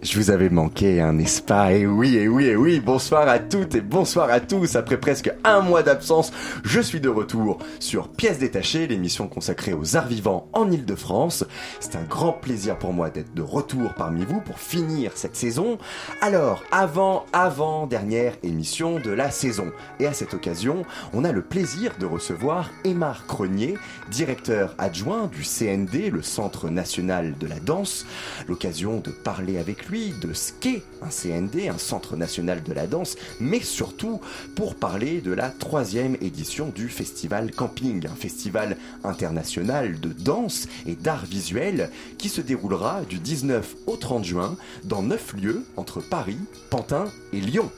[0.00, 1.72] Je vous avais manqué, hein, n'est-ce pas?
[1.72, 4.76] Et oui, et oui, et oui, bonsoir à toutes et bonsoir à tous.
[4.76, 9.96] Après presque un mois d'absence, je suis de retour sur Pièces détachées, l'émission consacrée aux
[9.96, 11.44] arts vivants en Ile-de-France.
[11.80, 15.78] C'est un grand plaisir pour moi d'être de retour parmi vous pour finir cette saison.
[16.20, 19.72] Alors, avant, avant dernière émission de la saison.
[19.98, 23.74] Et à cette occasion, on a le plaisir de recevoir Aymar Cronier,
[24.12, 28.06] directeur adjoint du CND, le Centre National de la Danse.
[28.46, 33.60] L'occasion de parler avec de qu'est un CND, un Centre National de la Danse, mais
[33.60, 34.20] surtout
[34.54, 40.94] pour parler de la troisième édition du Festival Camping, un festival international de danse et
[40.94, 46.38] d'art visuel qui se déroulera du 19 au 30 juin dans neuf lieux entre Paris,
[46.68, 47.70] Pantin et Lyon.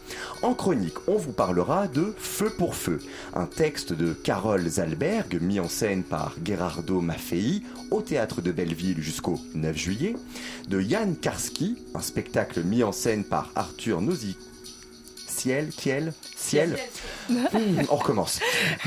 [0.43, 2.99] En chronique, on vous parlera de Feu pour Feu,
[3.35, 9.01] un texte de Carole Zalberg mis en scène par Gerardo Maffei au théâtre de Belleville
[9.01, 10.17] jusqu'au 9 juillet,
[10.69, 14.37] de Yann Karski, un spectacle mis en scène par Arthur Nozy.
[15.41, 16.77] Ciel, Kiel, Ciel.
[17.89, 18.41] On recommence.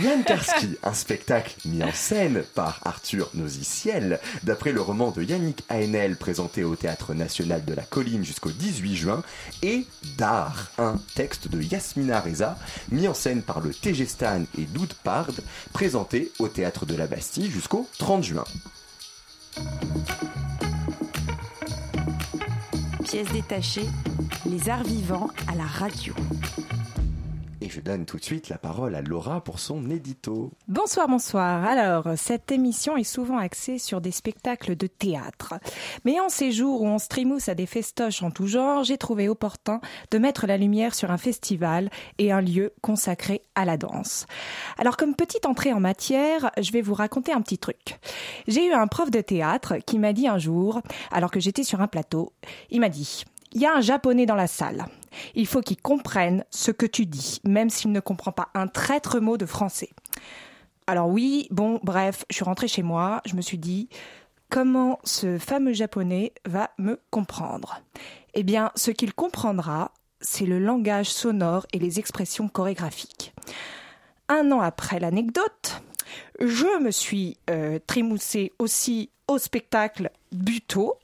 [0.04, 5.64] Yann Karski, un spectacle mis en scène par Arthur Nozy-Ciel, d'après le roman de Yannick
[5.70, 9.24] Haenel présenté au Théâtre National de la Colline jusqu'au 18 juin,
[9.64, 12.56] et Dar, un texte de Yasmina Reza,
[12.92, 15.32] mis en scène par le TG Stan et Doud Pard,
[15.72, 18.46] présenté au Théâtre de la Bastille jusqu'au 30 juin.
[23.14, 23.86] Pièce détachée,
[24.48, 26.16] les arts vivants à la radio.
[27.74, 30.52] Je donne tout de suite la parole à Laura pour son édito.
[30.68, 31.66] Bonsoir, bonsoir.
[31.66, 35.56] Alors, cette émission est souvent axée sur des spectacles de théâtre.
[36.06, 39.00] Mais en ces jours où on se trimousse à des festoches en tout genre, j'ai
[39.00, 41.90] trouvé opportun de mettre la lumière sur un festival
[42.20, 44.28] et un lieu consacré à la danse.
[44.78, 47.98] Alors, comme petite entrée en matière, je vais vous raconter un petit truc.
[48.48, 50.80] J'ai eu un prof de théâtre qui m'a dit un jour,
[51.12, 52.34] alors que j'étais sur un plateau,
[52.70, 54.86] il m'a dit, il y a un japonais dans la salle.
[55.36, 59.20] Il faut qu'il comprenne ce que tu dis, même s'il ne comprend pas un traître
[59.20, 59.90] mot de français.
[60.88, 63.90] Alors oui, bon, bref, je suis rentrée chez moi, je me suis dit,
[64.50, 67.82] comment ce fameux japonais va me comprendre?
[68.34, 73.34] Eh bien, ce qu'il comprendra, c'est le langage sonore et les expressions chorégraphiques.
[74.30, 75.82] Un an après l'anecdote,
[76.40, 80.96] je me suis euh, trémoussée aussi au spectacle Buteau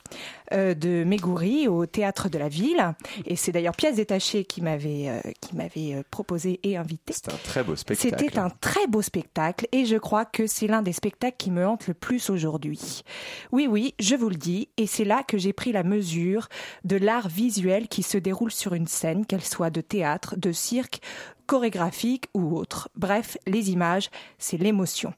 [0.54, 2.96] euh, de Mégoury au théâtre de la ville
[3.26, 7.14] et c'est d'ailleurs Pièce détachée qui m'avait euh, qui m'avait euh, proposé et invité.
[7.14, 8.18] C'est un très beau spectacle.
[8.18, 11.66] C'était un très beau spectacle et je crois que c'est l'un des spectacles qui me
[11.66, 13.04] hante le plus aujourd'hui.
[13.52, 16.50] Oui, oui, je vous le dis, et c'est là que j'ai pris la mesure
[16.84, 21.02] de l'art visuel qui se déroule sur une scène, qu'elle soit de théâtre, de cirque,
[21.46, 22.90] chorégraphique ou autre.
[22.96, 25.14] Bref, les images, c'est l'émotion.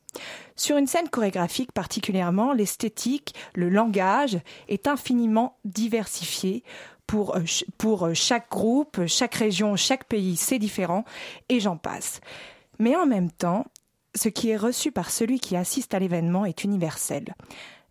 [0.56, 6.64] Sur une scène chorégraphique particulièrement, l'esthétique, le langage est infiniment diversifié
[7.08, 7.44] pour, euh,
[7.84, 11.04] euh, chaque groupe, chaque région, chaque pays, c'est différent,
[11.50, 12.22] et j'en passe.
[12.80, 13.66] Mais en même temps,
[14.16, 17.36] ce qui est reçu par celui qui assiste à l'événement est universel.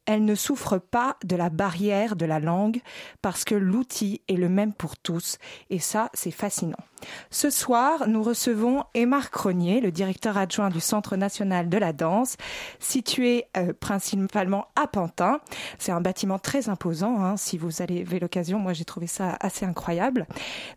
[0.06, 2.80] Elle ne souffre pas de la barrière de la langue
[3.22, 5.38] parce que l'outil est le même pour tous
[5.68, 6.82] et ça c'est fascinant.
[7.30, 12.36] Ce soir, nous recevons Aymar Cronier, le directeur adjoint du Centre national de la danse,
[12.78, 15.40] situé euh, principalement à Pantin.
[15.78, 19.64] C'est un bâtiment très imposant, hein, si vous avez l'occasion, moi j'ai trouvé ça assez
[19.64, 20.26] incroyable.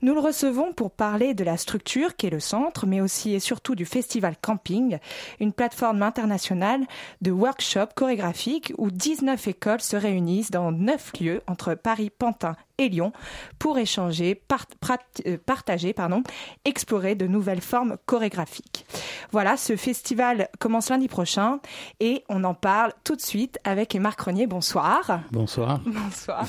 [0.01, 3.39] Nous le recevons pour parler de la structure qui est le centre, mais aussi et
[3.39, 4.97] surtout du festival Camping,
[5.39, 6.81] une plateforme internationale
[7.21, 12.89] de workshops chorégraphiques où 19 écoles se réunissent dans 9 lieux entre Paris, Pantin et
[12.89, 13.11] Lyon
[13.59, 14.97] pour échanger, part- prat-
[15.27, 16.23] euh, partager, pardon,
[16.65, 18.85] explorer de nouvelles formes chorégraphiques.
[19.31, 21.59] Voilà, ce festival commence lundi prochain
[21.99, 24.47] et on en parle tout de suite avec Marc Renier.
[24.47, 25.21] Bonsoir.
[25.31, 25.81] Bonsoir.
[25.85, 26.45] Bonsoir.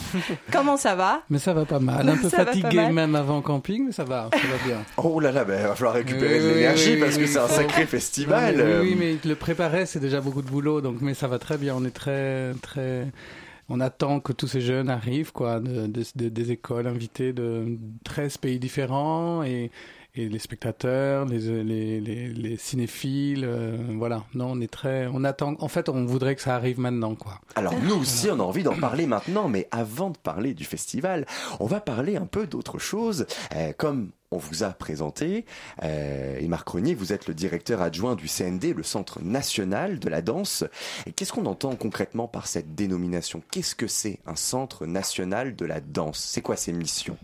[0.53, 1.23] Comment ça va?
[1.31, 2.09] Mais ça va pas mal.
[2.09, 4.83] Un peu Ça fatigué même avant camping, mais ça va, ça va bien.
[4.97, 7.39] Oh là là, ben, il va falloir récupérer de Oui, l'énergie oui, parce que c'est
[7.39, 8.55] un faut- sacré festival.
[8.57, 11.39] Oui, euh, oui, mais le préparer, c'est déjà beaucoup de boulot, donc mais ça va
[11.39, 11.75] très bien.
[11.77, 13.07] On est très, très.
[13.69, 17.79] On attend que tous ces jeunes arrivent, quoi, de, de- de- des écoles invitées de
[18.05, 19.71] 13 pays différents et,
[20.17, 24.23] les spectateurs, les cinéphiles, euh, voilà.
[24.35, 25.55] Non, on est très, on attend.
[25.59, 27.41] En fait, on voudrait que ça arrive maintenant, quoi.
[27.57, 31.27] Alors nous aussi, on a envie d'en parler maintenant, mais avant de parler du festival,
[31.61, 33.27] on va parler un peu d'autre chose.
[33.57, 35.45] Euh, comme on vous a présenté.
[35.83, 40.09] Euh, et Marc Renier, vous êtes le directeur adjoint du CND, le Centre national de
[40.09, 40.65] la danse.
[41.17, 43.43] Qu'est-ce qu'on entend concrètement par cette dénomination?
[43.51, 46.19] Qu'est-ce que c'est un Centre national de la danse?
[46.19, 47.17] C'est quoi ces missions?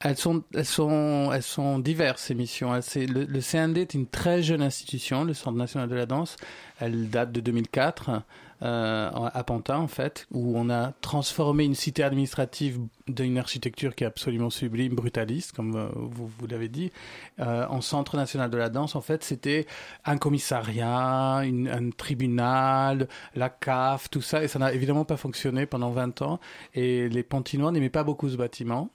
[0.00, 2.72] Elles sont, elles sont, elles sont diverses ces missions.
[2.72, 6.36] Le, CND est une très jeune institution, le Centre national de la danse.
[6.80, 8.22] Elle date de 2004
[8.62, 12.78] euh, à Pantin en fait, où on a transformé une cité administrative
[13.08, 16.92] d'une architecture qui est absolument sublime, brutaliste, comme euh, vous, l'avez dit,
[17.40, 18.94] euh, en Centre national de la danse.
[18.94, 19.66] En fait, c'était
[20.04, 25.90] un commissariat, un tribunal, la CAF, tout ça, et ça n'a évidemment pas fonctionné pendant
[25.90, 26.38] 20 ans.
[26.74, 28.90] Et les Pantinois n'aimaient pas beaucoup ce bâtiment.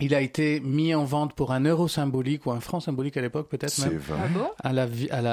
[0.00, 3.22] Il a été mis en vente pour un euro symbolique ou un franc symbolique à
[3.22, 4.86] l'époque peut-être même ah à la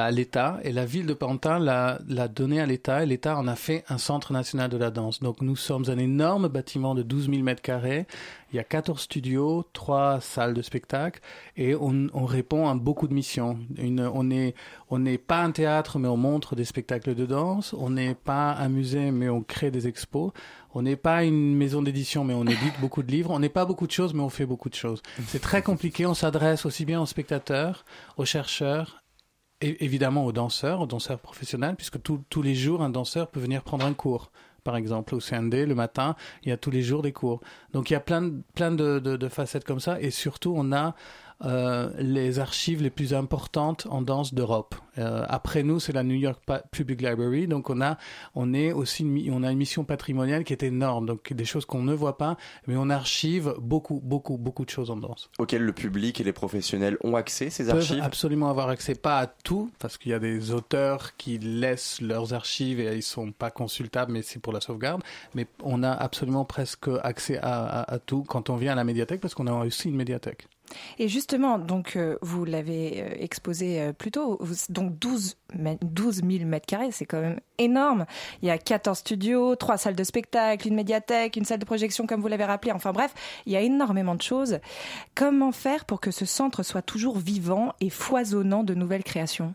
[0.05, 3.47] à l'État et la ville de Pantin l'a l'a donné à l'État et l'État en
[3.47, 5.19] a fait un centre national de la danse.
[5.19, 8.07] Donc nous sommes un énorme bâtiment de 12 000 mètres carrés
[8.53, 11.19] il y a 14 studios, 3 salles de spectacle
[11.57, 13.57] et on, on répond à beaucoup de missions.
[13.77, 14.53] Une, on n'est
[14.91, 17.73] on n'est pas un théâtre mais on montre des spectacles de danse.
[17.73, 20.31] On n'est pas un musée mais on crée des expos.
[20.73, 23.31] On n'est pas une maison d'édition mais on édite beaucoup de livres.
[23.31, 25.01] On n'est pas beaucoup de choses mais on fait beaucoup de choses.
[25.27, 26.05] C'est très compliqué.
[26.05, 27.85] On s'adresse aussi bien aux spectateurs,
[28.17, 29.03] aux chercheurs
[29.61, 33.63] et évidemment aux danseurs, aux danseurs professionnels, puisque tous les jours, un danseur peut venir
[33.63, 34.29] prendre un cours
[34.63, 37.41] par exemple, au CND, le matin, il y a tous les jours des cours.
[37.73, 40.71] Donc il y a plein, plein de, de, de facettes comme ça, et surtout on
[40.71, 40.95] a
[41.43, 44.75] euh, les archives les plus importantes en danse d'Europe.
[44.97, 46.39] Euh, après nous, c'est la New York
[46.71, 47.97] Public Library, donc on a,
[48.35, 51.65] on est aussi, une, on a une mission patrimoniale qui est énorme, donc des choses
[51.65, 52.37] qu'on ne voit pas,
[52.67, 55.29] mais on archive beaucoup, beaucoup, beaucoup de choses en danse.
[55.39, 58.03] Auxquelles le public et les professionnels ont accès, ces Peuvent archives?
[58.03, 62.33] absolument avoir accès, pas à tout, parce qu'il y a des auteurs qui laissent leurs
[62.33, 65.01] archives et ils sont pas consultables, mais c'est pour la sauvegarde.
[65.33, 68.83] Mais on a absolument presque accès à, à, à tout quand on vient à la
[68.83, 70.47] médiathèque, parce qu'on a aussi une médiathèque.
[70.99, 74.39] Et justement, donc euh, vous l'avez euh, exposé euh, plus tôt,
[74.69, 75.37] donc 12,
[75.81, 78.05] 12 000 mètres carrés, c'est quand même énorme.
[78.41, 82.07] Il y a 14 studios, 3 salles de spectacle, une médiathèque, une salle de projection,
[82.07, 82.71] comme vous l'avez rappelé.
[82.71, 83.13] Enfin bref,
[83.45, 84.59] il y a énormément de choses.
[85.15, 89.53] Comment faire pour que ce centre soit toujours vivant et foisonnant de nouvelles créations?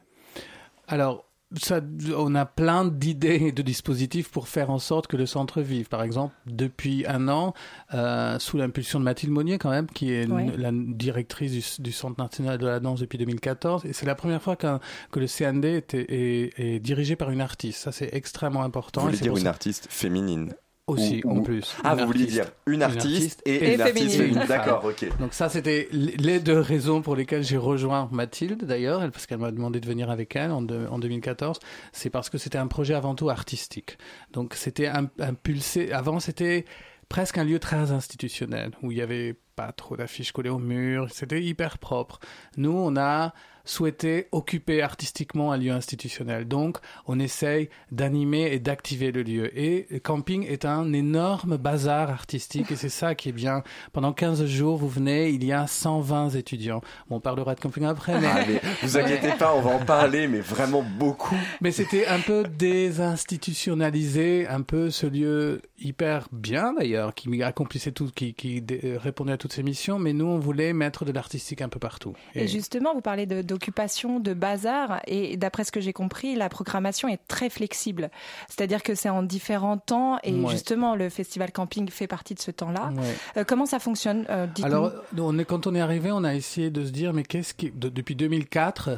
[0.86, 1.80] Alors, ça,
[2.16, 5.88] on a plein d'idées et de dispositifs pour faire en sorte que le centre vive.
[5.88, 7.54] Par exemple, depuis un an,
[7.94, 10.50] euh, sous l'impulsion de Mathilde Monnier, quand même, qui est Oui.
[10.56, 14.42] la directrice du, du Centre national de la danse depuis 2014, et c'est la première
[14.42, 14.78] fois que
[15.18, 17.78] le CND était, est, est dirigé par une artiste.
[17.82, 19.00] Ça, c'est extrêmement important.
[19.00, 20.52] Vous voulez dire une ça- artiste féminine
[20.88, 21.76] aussi, ou- en plus.
[21.84, 24.44] Ah, vous vouliez dire une artiste, et, et une artiste féminine.
[24.48, 25.18] D'accord, ok.
[25.20, 29.52] Donc ça, c'était les deux raisons pour lesquelles j'ai rejoint Mathilde, d'ailleurs, parce qu'elle m'a
[29.52, 31.58] demandé de venir avec elle en, de- en 2014.
[31.92, 33.98] C'est parce que c'était un projet avant tout artistique.
[34.32, 34.90] Donc c'était
[35.20, 35.92] impulsé.
[35.92, 36.64] Avant, c'était
[37.08, 41.08] presque un lieu très institutionnel, où il y avait pas trop d'affiches collées au mur.
[41.10, 42.20] C'était hyper propre.
[42.56, 43.32] Nous, on a
[43.68, 46.48] souhaité occuper artistiquement un lieu institutionnel.
[46.48, 49.56] Donc, on essaye d'animer et d'activer le lieu.
[49.58, 53.62] Et le camping est un énorme bazar artistique et c'est ça qui est bien.
[53.92, 56.80] Pendant 15 jours, vous venez, il y a 120 étudiants.
[57.10, 60.26] Bon, on parlera de camping après, mais, Allez, vous inquiétez pas, on va en parler,
[60.28, 61.36] mais vraiment beaucoup.
[61.60, 68.10] mais c'était un peu désinstitutionnalisé, un peu ce lieu hyper bien d'ailleurs, qui accomplissait tout,
[68.14, 71.60] qui, qui dé- répondait à toutes ces missions, mais nous, on voulait mettre de l'artistique
[71.62, 72.14] un peu partout.
[72.34, 76.48] Et justement, vous parlez de- d'occupation, de bazar, et d'après ce que j'ai compris, la
[76.48, 78.10] programmation est très flexible.
[78.48, 80.50] C'est-à-dire que c'est en différents temps, et Ouais.
[80.50, 82.90] justement, le festival camping fait partie de ce temps-là.
[82.96, 83.14] Ouais.
[83.38, 84.46] Euh, comment ça fonctionne Euh.
[84.62, 87.52] Alors, on est, quand on est arrivé, on a essayé de se dire, mais qu'est-ce
[87.54, 88.90] qui, de- depuis 2004,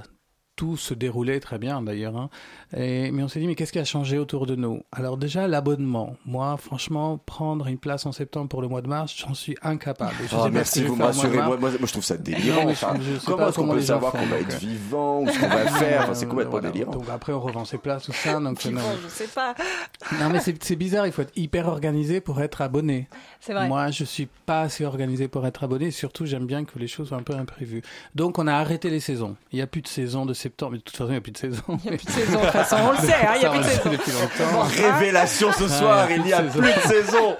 [0.61, 2.29] tout se déroulait très bien d'ailleurs, hein,
[2.77, 4.83] et, mais on s'est dit, mais qu'est-ce qui a changé autour de nous?
[4.93, 6.17] Alors déjà, l'abonnement.
[6.27, 10.13] Moi, franchement, prendre une place en septembre pour le mois de mars, j'en suis incapable.
[10.31, 11.35] Je Oh, merci, vous m'assurez.
[11.39, 12.69] Moi, moi, moi, je trouve ça délirant.
[12.69, 12.93] Enfin.
[13.01, 15.67] je- je comment est-ce qu'on peut savoir qu'on va être vivant ou ce qu'on va
[15.69, 16.03] faire?
[16.03, 16.71] Enfin, C'est complètement Voilà.
[16.71, 16.93] délirant.
[16.93, 18.35] Donc après, on revend ses places, tout ça.
[18.39, 19.55] Donc, non, je sais pas.
[20.21, 23.09] non, mais c'est c'est bizarre, il faut être hyper organisé pour être abonné.
[23.41, 23.67] C'est vrai.
[23.67, 25.87] Moi, je suis pas assez organisé pour être abonné.
[25.87, 27.81] et Surtout, j'aime bien que les choses soient un peu imprévues.
[28.15, 29.37] Donc, on a arrêté les saisons.
[29.53, 30.50] Il n'y a plus de saison de septembre.
[30.71, 31.63] Mais de toute façon, il n'y a plus de saison.
[31.69, 33.45] Il n'y a plus de saison, de toute façon, on le sait, hein, il n'y
[33.47, 33.91] a plus de saison.
[33.91, 34.63] depuis longtemps.
[34.63, 36.61] Révélation ce soir, Ah, il n'y a saison.
[36.61, 37.37] plus de saison.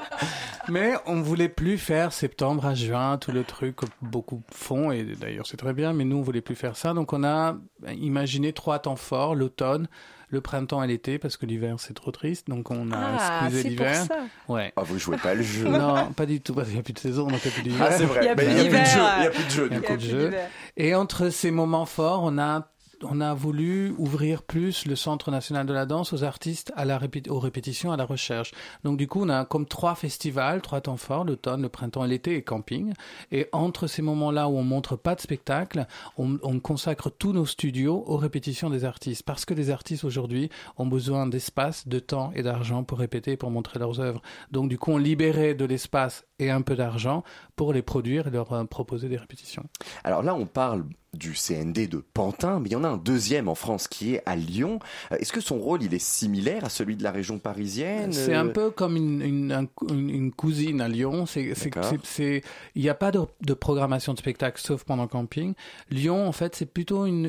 [0.69, 5.03] Mais on voulait plus faire septembre à juin, tout le truc que beaucoup font, et
[5.03, 6.93] d'ailleurs c'est très bien, mais nous on voulait plus faire ça.
[6.95, 7.57] Donc on a
[7.97, 9.89] imaginé trois temps forts, l'automne,
[10.29, 13.69] le printemps et l'été, parce que l'hiver c'est trop triste, donc on a Ah, squeezé
[13.71, 14.05] l'hiver.
[14.49, 14.73] Ouais.
[14.77, 15.67] Ah, vous jouez pas le jeu.
[15.67, 17.55] Non, pas du tout, parce qu'il n'y a plus de saison, donc il n'y a
[17.55, 17.87] plus d'hiver.
[17.91, 18.21] Ah, c'est vrai.
[18.21, 18.51] Il n'y a plus de
[18.85, 19.01] jeu.
[19.17, 19.69] Il n'y a plus de jeu.
[19.71, 20.01] Il y a du plus coup.
[20.03, 20.33] de jeu.
[20.77, 22.69] Et entre ces moments forts, on a
[23.03, 27.01] on a voulu ouvrir plus le Centre national de la danse aux artistes, à la
[27.29, 28.53] aux répétitions, à la recherche.
[28.85, 32.37] Donc du coup, on a comme trois festivals, trois temps forts, l'automne, le printemps l'été,
[32.37, 32.93] et camping.
[33.33, 35.87] Et entre ces moments-là où on montre pas de spectacle,
[36.19, 39.23] on, on consacre tous nos studios aux répétitions des artistes.
[39.23, 43.51] Parce que les artistes aujourd'hui ont besoin d'espace, de temps et d'argent pour répéter, pour
[43.51, 44.23] montrer leurs œuvres.
[44.51, 47.23] Donc du coup, on libérait de l'espace et un peu d'argent
[47.57, 49.65] pour les produire et leur euh, proposer des répétitions.
[50.05, 53.49] Alors là, on parle du CND de Pantin, mais il y en a un deuxième
[53.49, 54.79] en France qui est à Lyon.
[55.11, 58.13] Euh, Est-ce que son rôle, il est similaire à celui de la région parisienne?
[58.13, 61.25] C'est un Euh, peu comme une, une, un- une- une cousine à Lyon.
[61.37, 62.43] Il
[62.77, 65.55] n'y a pas de, de programmation de spectacle sauf pendant camping.
[65.91, 67.29] Lyon, en fait, c'est plutôt une,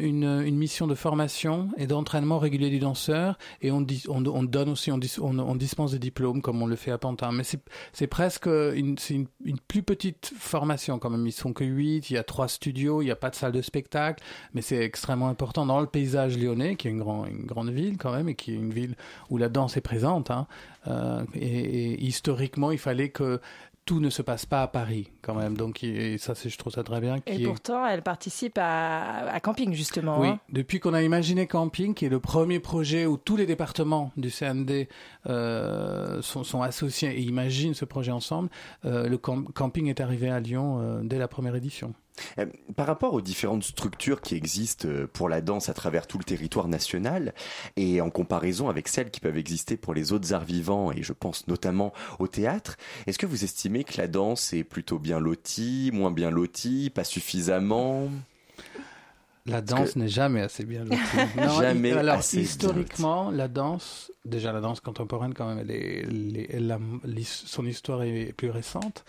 [0.51, 3.39] mission de formation et d'entraînement régulier du danseur.
[3.63, 6.61] Et on, dis- on, on donne aussi, on, dis- on, on dispense des diplômes comme
[6.61, 7.31] on le fait à Pantin.
[7.31, 7.61] Mais c'est,
[7.93, 9.27] c'est presque une, c'est une,
[9.67, 11.25] plus petite formation quand même.
[11.25, 13.51] Ils sont que 8, il y a trois studios, il n'y a pas de salle
[13.51, 14.23] de spectacle.
[14.53, 17.97] Mais c'est extrêmement important dans le paysage lyonnais, qui est une, grand, une grande ville
[17.97, 18.95] quand même, et qui est une ville
[19.31, 20.29] où la danse est présente.
[20.29, 20.45] Hein.
[20.87, 23.41] Euh, et historiquement, il fallait que
[23.85, 25.57] tout ne se passe pas à Paris quand même.
[25.57, 27.17] Donc et ça, c'est, je trouve ça très bien.
[27.25, 30.19] Et pourtant, elle participe à, à Camping, justement.
[30.19, 30.39] oui, hein.
[30.49, 34.29] depuis qu'on a imaginé Camping, qui est le premier projet où tous les départements du
[34.29, 34.87] CND
[35.27, 38.49] euh, sont, sont associés et imaginent ce projet ensemble,
[38.85, 41.93] euh, le camp- camping est arrivé à Lyon euh, dès la première édition.
[42.39, 46.17] Euh, Par rapport aux différentes structures qui existent euh, pour la danse à travers tout
[46.17, 47.33] le territoire national,
[47.77, 51.13] et en comparaison avec celles qui peuvent exister pour les autres arts vivants, et je
[51.13, 52.77] pense notamment au théâtre,
[53.07, 57.03] est-ce que vous estimez que la danse est plutôt bien lotie, moins bien lotie, pas
[57.03, 58.09] suffisamment?
[59.47, 60.99] La danse n'est jamais assez bien lotie.
[61.59, 65.71] Jamais il- alors, assez bien historiquement, la danse, déjà la danse contemporaine quand même, elle
[65.71, 69.03] est, elle est- elle a- l'his- son histoire est plus récente.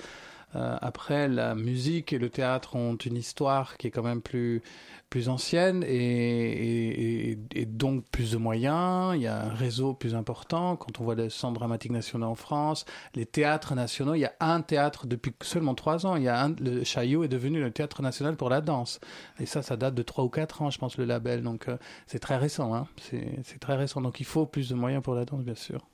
[0.55, 4.63] Euh, après, la musique et le théâtre ont une histoire qui est quand même plus,
[5.09, 9.13] plus ancienne et, donc plus de moyens.
[9.15, 10.77] Il y a un réseau plus important.
[10.77, 14.35] Quand on voit les centres dramatiques nationaux en France, les théâtres nationaux, il y a
[14.41, 16.17] un théâtre depuis seulement trois ans.
[16.17, 19.01] Il y a le Chaillot est devenu le théâtre national pour la danse.
[19.39, 21.43] Et ça, ça date de trois ou quatre ans, je pense, le label.
[21.43, 22.75] Donc, euh, c'est très récent.
[22.75, 22.87] Hein.
[23.01, 24.01] C'est très récent.
[24.01, 25.87] Donc, il faut plus de moyens pour la danse, bien sûr.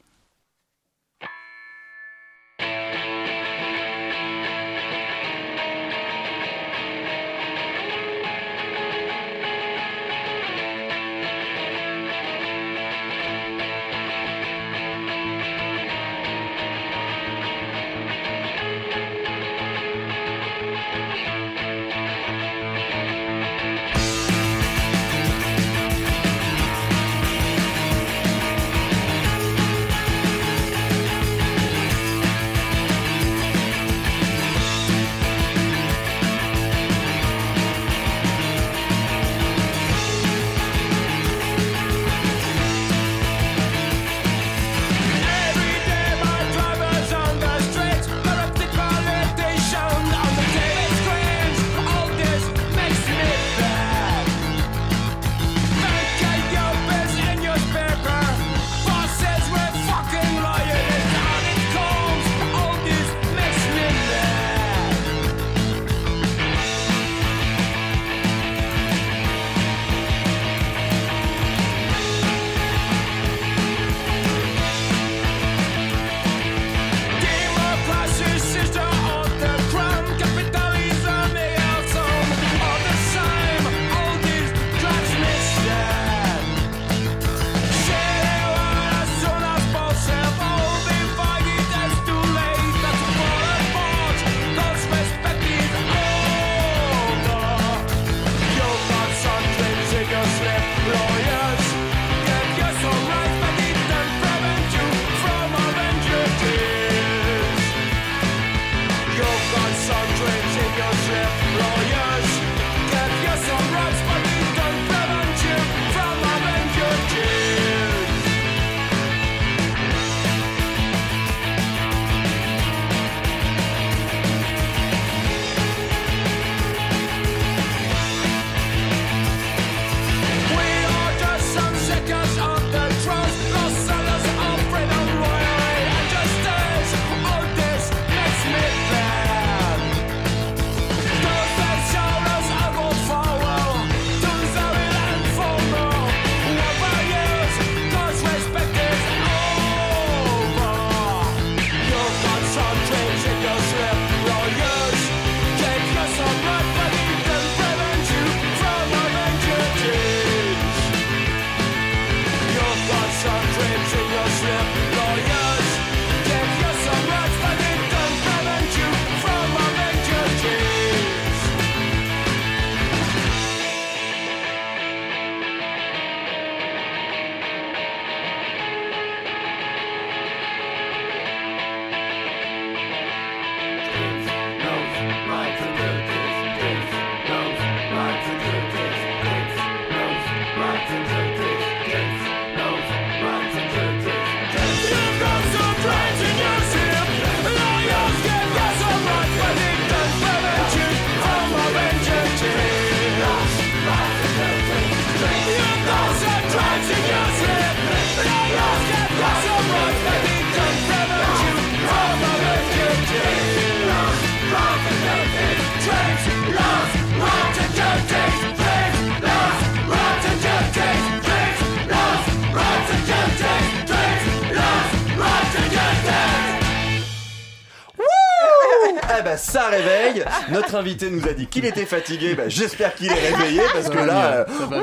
[230.79, 232.35] Invité nous a dit qu'il était fatigué.
[232.35, 234.79] Bah, J'espère qu'il est réveillé parce que là, euh,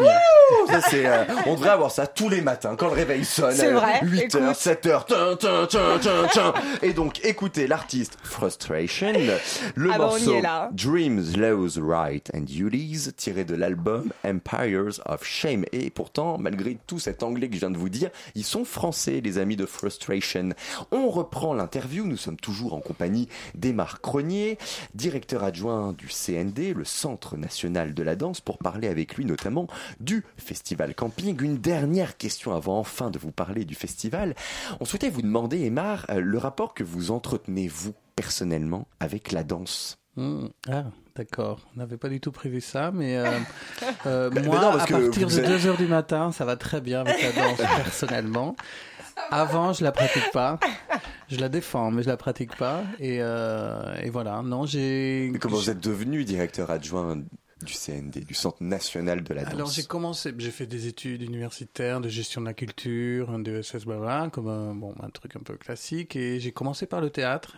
[0.81, 3.55] ça c'est, euh, on devrait avoir ça tous les matins quand le réveil sonne.
[3.55, 4.41] C'est vrai, 8h, écoute.
[4.55, 5.05] 7h.
[5.05, 6.53] tin, tin, tin, tin, tin.
[6.81, 9.13] Et donc, écoutez l'artiste Frustration,
[9.75, 10.69] le Ah bah, morceau là.
[10.73, 15.65] Dreams, Lows, Right and Duties, tiré de l'album Empires of Shame.
[15.71, 19.21] Et pourtant, malgré tout cet anglais que je viens de vous dire, ils sont français,
[19.23, 20.49] les amis de Frustration.
[20.91, 22.05] On reprend l'interview.
[22.05, 24.57] Nous sommes toujours en compagnie d'Emar Cronier,
[24.93, 29.67] directeur adjoint du CND, le Centre national de la danse, pour parler avec lui notamment
[29.99, 30.64] du Festival
[30.95, 31.41] Camping.
[31.43, 34.35] Une dernière question avant enfin de vous parler du festival.
[34.79, 39.43] On souhaitait vous demander, Emar, euh, le rapport que vous entretenez, vous, personnellement, avec la
[39.43, 39.97] danse.
[40.15, 41.59] Hmm, Ah, d'accord.
[41.75, 43.25] On n'avait pas du tout prévu ça, mais euh,
[44.05, 46.55] euh, Mais moi, non, parce à partir de êtes- 2 heures du matin, ça va
[46.55, 48.55] très bien avec la danse, personnellement.
[49.31, 50.59] Avant, je la pratique pas.
[51.29, 52.83] Je la défends, mais je la pratique pas.
[52.99, 54.41] Et, euh, et voilà.
[54.43, 55.31] Non, j'ai.
[55.39, 57.17] Comment vous êtes devenu directeur adjoint
[57.63, 61.21] du CND, du Centre national de la danse Alors j'ai commencé, j'ai fait des études
[61.21, 65.39] universitaires de gestion de la culture, de SS, blablabla, comme un, bon, un truc un
[65.39, 66.15] peu classique.
[66.15, 67.57] Et j'ai commencé par le théâtre,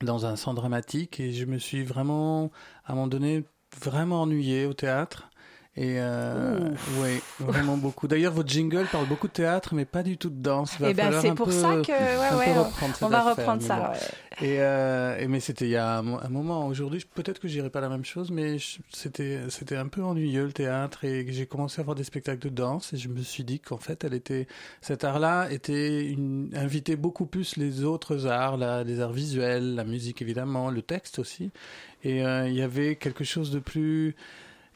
[0.00, 2.50] dans un centre dramatique, et je me suis vraiment,
[2.84, 3.44] à un moment donné,
[3.80, 5.30] vraiment ennuyé au théâtre.
[5.76, 8.06] Et euh, oui, vraiment beaucoup.
[8.06, 10.74] D'ailleurs, votre jingle parle beaucoup de théâtre, mais pas du tout de danse.
[10.78, 13.08] Il va Eh ben, c'est pour peu- ça que, ouais, ouais, on- reprendre on cette
[13.08, 13.90] va reprendre ça.
[13.90, 14.46] ouais.
[14.46, 16.66] Et, euh, et mais c'était il y a un, mo- un moment.
[16.68, 18.58] Aujourd'hui, peut-être que j'irai pas la même chose, mais
[18.92, 22.54] c'était c'était un peu ennuyeux le théâtre et j'ai commencé à voir des spectacles de
[22.54, 24.46] danse et je me suis dit qu'en fait, elle était
[24.80, 29.84] cet art-là était une, invitait beaucoup plus les autres arts, là, les arts visuels, la
[29.84, 31.50] musique évidemment, le texte aussi.
[32.04, 34.14] Et euh, il y avait quelque chose de plus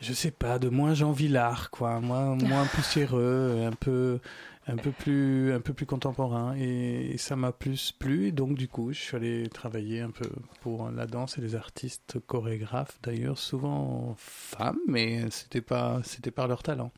[0.00, 4.20] je sais pas, de moins Jean Villard, quoi, moins, moins poussiéreux, un peu,
[4.66, 6.54] un peu plus, un peu plus contemporain.
[6.56, 8.28] Et, ça m'a plus plu.
[8.28, 10.28] Et donc, du coup, je suis allé travailler un peu
[10.60, 16.48] pour la danse et les artistes chorégraphes, d'ailleurs, souvent femmes, mais c'était pas, c'était par
[16.48, 16.92] leur talent.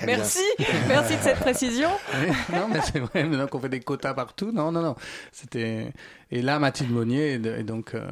[0.00, 0.40] Eh Merci,
[0.88, 1.88] merci de cette précision.
[2.14, 4.50] Oui, non, mais c'est vrai, maintenant qu'on fait des quotas partout.
[4.52, 4.96] Non, non, non.
[5.30, 5.92] C'était.
[6.30, 8.04] Et là, Mathilde Monnier, et donc, euh,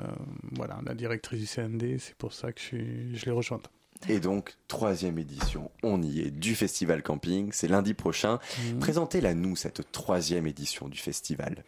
[0.52, 3.68] voilà, la directrice du CND, c'est pour ça que je, suis, je l'ai rejointe.
[4.08, 7.50] Et donc, troisième édition, on y est, du Festival Camping.
[7.52, 8.38] C'est lundi prochain.
[8.58, 8.78] Mhm.
[8.78, 11.64] Présentez-la nous, cette troisième édition du festival.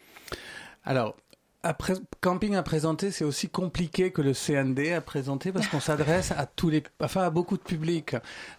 [0.85, 1.16] Alors,
[1.64, 6.31] après, camping à présenter, c'est aussi compliqué que le CND à présenter parce qu'on s'adresse
[6.33, 8.14] à tous les, enfin à beaucoup de publics.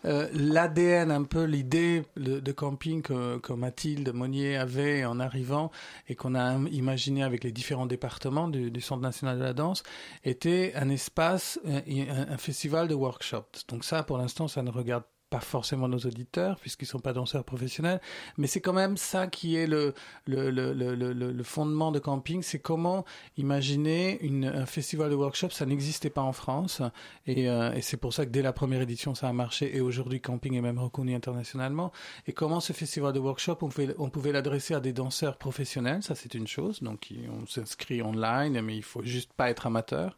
[0.06, 5.72] Euh, L'ADN, un peu l'idée de, camping que, Mathilde Monnier avait en arrivant
[6.08, 9.84] et qu'on a imaginé avec les différents départements du, Centre national de la danse,
[10.24, 13.66] était un espace, un, un- un festival de workshops.
[13.70, 15.04] Donc ça, pour l'instant, ça ne regarde
[15.36, 18.00] pas forcément nos auditeurs puisqu'ils sont pas danseurs professionnels,
[18.38, 19.94] mais c'est quand même ça qui est le
[20.28, 23.04] le, le, le, fondement de camping, c'est comment
[23.38, 26.82] imaginer un festival de workshop, ça n'existait pas en France
[27.28, 29.82] et, euh, et c'est pour ça que dès la première édition ça a marché et
[29.82, 31.92] aujourd'hui camping est même reconnu internationalement.
[32.28, 36.02] Et comment ce festival de workshop on pouvait, on pouvait l'adresser à des danseurs professionnels,
[36.02, 40.18] ça c'est une chose, donc on s'inscrit online mais il faut juste pas être amateur.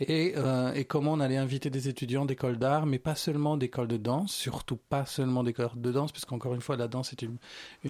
[0.00, 3.88] Et, euh, et comment on allait inviter des étudiants d'écoles d'art, mais pas seulement d'écoles
[3.88, 7.36] de danse, surtout pas seulement d'écoles de danse, puisqu'encore une fois, la danse est une,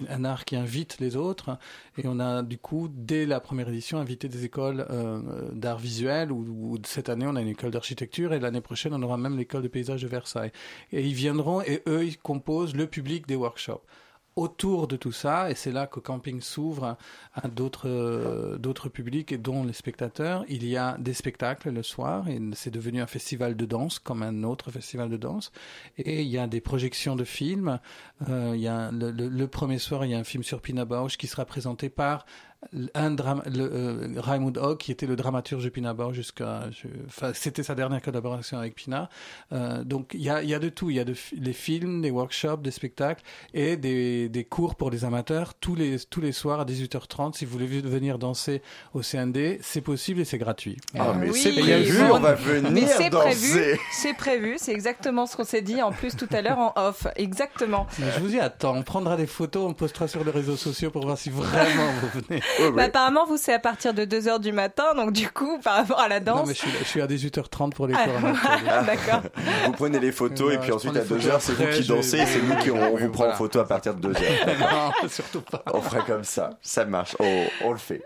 [0.09, 1.59] un art qui invite les autres.
[1.97, 6.33] Et on a du coup, dès la première édition, invité des écoles euh, d'art visuel,
[6.33, 9.63] ou cette année, on a une école d'architecture, et l'année prochaine, on aura même l'école
[9.63, 10.53] de paysage de Versailles.
[10.93, 13.85] Et ils viendront, et eux, ils composent le public des workshops
[14.37, 16.99] autour de tout ça, et c'est là que camping s'ouvre
[17.35, 20.45] à d'autres euh, d'autres publics, et dont les spectateurs.
[20.49, 24.23] Il y a des spectacles le soir, et c'est devenu un festival de danse, comme
[24.23, 25.53] un autre festival de danse.
[25.97, 27.81] Et il y a des projections de films.
[28.29, 31.17] Euh, il y a le, premier soir, il y a un film sur Pina Bausch
[31.17, 32.27] qui sera présenté par
[32.95, 36.89] un drame, le, euh, Raimund Hogg, qui était le dramaturge de Pina Bausch jusqu'à, je-
[37.07, 39.09] enfin, c'était sa dernière collaboration avec Pina.
[39.53, 41.53] Euh, donc il y a, il y a de tout, il y a de, des
[41.53, 43.23] films, des workshops, des spectacles
[43.55, 47.35] et des, des cours pour les amateurs tous les tous les soirs à 18h30.
[47.37, 48.63] Si vous voulez venir danser
[48.95, 50.77] au CND, c'est possible et c'est gratuit.
[50.99, 53.81] Ah, mais oui, c'est il y a prévu, on va venir c'est prévu, danser.
[53.93, 57.07] c'est prévu, c'est exactement ce qu'on s'est dit en plus tout à l'heure en off,
[57.17, 57.87] exactement.
[57.99, 58.75] Mais je vous y attends.
[58.77, 62.21] On prendra des photos, on postera sur les réseaux sociaux pour voir si vraiment vous
[62.21, 62.43] venez.
[62.59, 62.83] Ouais, Bah, ouais.
[62.85, 66.09] apparemment, vous, c'est à partir de 2h du matin, donc du coup, par rapport à
[66.09, 66.49] la Non, danse.
[66.49, 68.85] mais je suis, je suis à 18h30 pour les Ah, cours amateurs.
[68.87, 69.23] D'accord.
[69.67, 71.67] Vous prenez les photos et Non, puis ensuite à les 2 photos heures, c'est vous
[71.67, 74.01] qui dansez et c'est nous qui on, on vous prend en photo à partir de
[74.01, 74.93] 2 heures.
[75.03, 75.63] non, surtout pas.
[75.73, 78.03] On fera comme ça, ça marche, on, on le fait.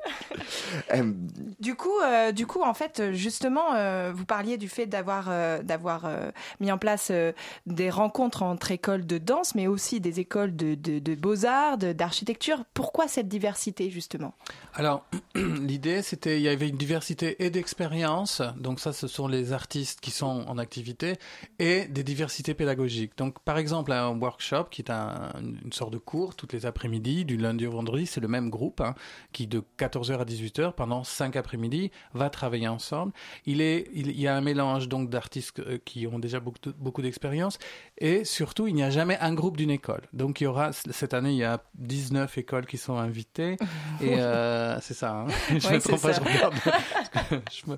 [1.60, 5.62] Du coup, euh, du coup, en fait, justement, euh, vous parliez du fait d'avoir euh,
[5.62, 7.32] d'avoir euh, mis en place euh,
[7.66, 11.78] des rencontres entre écoles de danse, mais aussi des écoles de, de, de beaux arts,
[11.78, 12.64] de- d'architecture.
[12.74, 14.29] Pourquoi cette diversité, justement?
[14.74, 19.52] Alors, l'idée, c'était, il y avait une diversité et d'expériences, donc ça, ce sont les
[19.52, 21.16] artistes qui sont en activité,
[21.58, 23.18] et des diversités pédagogiques.
[23.18, 25.32] Donc, par exemple, un workshop, qui est un,
[25.64, 28.80] une sorte de cours, toutes les après-midi, du lundi au vendredi, c'est le même groupe,
[28.80, 28.94] hein,
[29.32, 33.12] qui de 14h à 18h, pendant 5 après-midi, va travailler ensemble.
[33.46, 37.02] Il, est, il, y a un mélange donc d'artistes euh, qui ont déjà beaucoup, beaucoup
[37.02, 37.58] d'expérience,
[37.98, 40.02] et surtout, il n'y a jamais un groupe d'une école.
[40.12, 43.56] Donc, il y aura, cette année, il y a 19 écoles qui sont invitées,
[44.00, 44.19] et...
[44.20, 45.12] Euh, c'est ça.
[45.12, 45.26] Hein.
[45.48, 46.22] Je Ouais, me trompe pas, ça.
[46.22, 46.54] je regarde.
[47.52, 47.76] je me...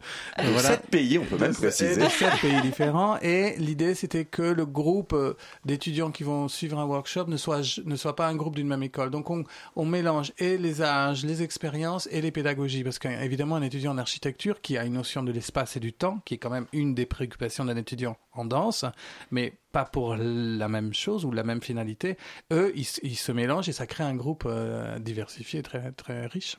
[0.52, 2.09] Donc, Sept pays, on peut même préciser.
[2.09, 3.18] sept pays différents.
[3.20, 7.61] Et l'idée, c'était que le groupe euh, d'étudiants qui vont suivre un workshop ne soit,
[7.85, 9.11] ne soit pas un groupe d'une même école.
[9.11, 9.44] Donc, on,
[9.76, 12.85] on mélange et les âges, les expériences et les pédagogies.
[12.85, 16.20] Parce qu'évidemment, un étudiant en architecture qui a une notion de l'espace et du temps,
[16.24, 18.85] qui est quand même une des préoccupations d'un étudiant en danse,
[19.31, 22.16] mais pas pour la même chose ou la même finalité,
[22.53, 26.57] eux, ils, se mélangent et ça crée un groupe euh, diversifié, très, très riche.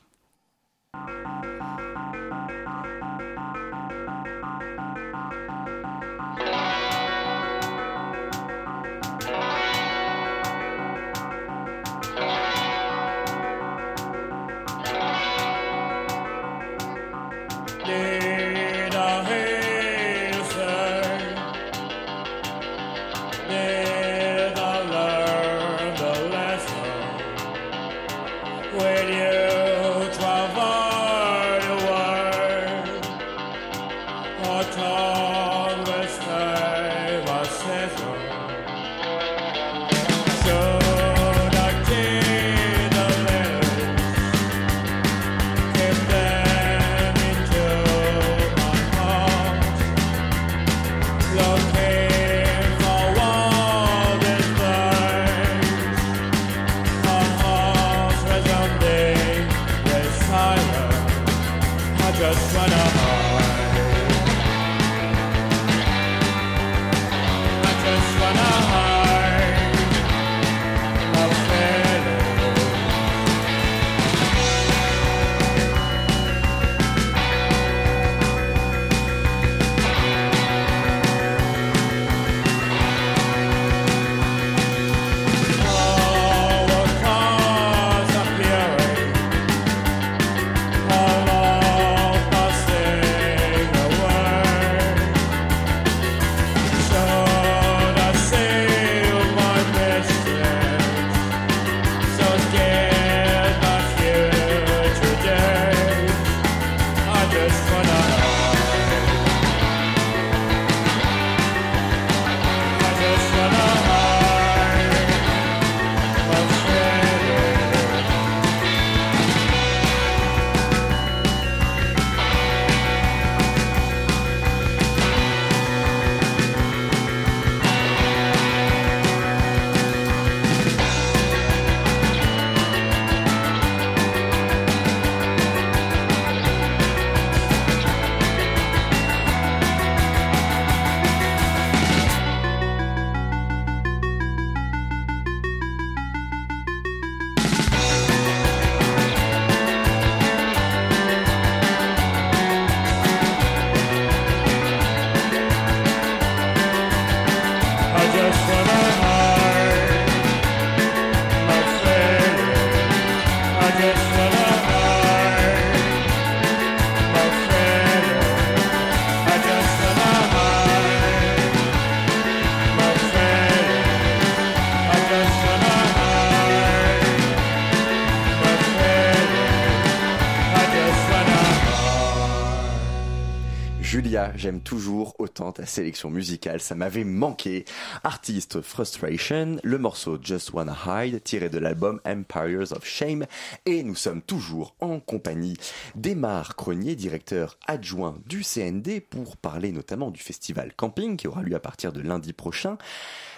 [184.34, 187.64] J'aime toujours autant ta sélection musicale, ça m'avait manqué.
[188.02, 193.26] Artiste Frustration, le morceau Just Wanna Hide, tiré de l'album Empires of Shame,
[193.66, 195.56] et nous sommes toujours en compagnie
[195.94, 201.54] d'Emar Cronier, directeur adjoint du CND, pour parler notamment du festival Camping qui aura lieu
[201.54, 202.78] à partir de lundi prochain.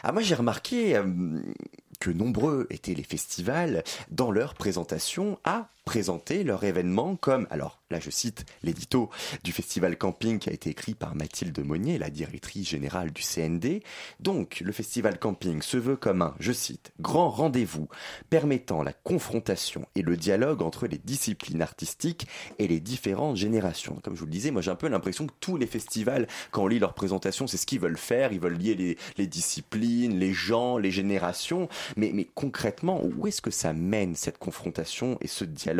[0.02, 1.04] Ah, moi j'ai remarqué euh,
[2.00, 8.01] que nombreux étaient les festivals dans leur présentation à présenter leur événement comme, alors là
[8.01, 9.09] je cite l'édito
[9.44, 13.83] du festival camping qui a été écrit par Mathilde Monnier, la directrice générale du CND.
[14.18, 17.87] Donc le festival camping se veut comme un, je cite, grand rendez-vous
[18.29, 22.27] permettant la confrontation et le dialogue entre les disciplines artistiques
[22.59, 24.01] et les différentes générations.
[24.03, 26.64] Comme je vous le disais, moi j'ai un peu l'impression que tous les festivals, quand
[26.64, 30.18] on lit leur présentation, c'est ce qu'ils veulent faire, ils veulent lier les, les disciplines,
[30.18, 35.29] les gens, les générations, mais, mais concrètement, où est-ce que ça mène cette confrontation et
[35.29, 35.75] ce dialogue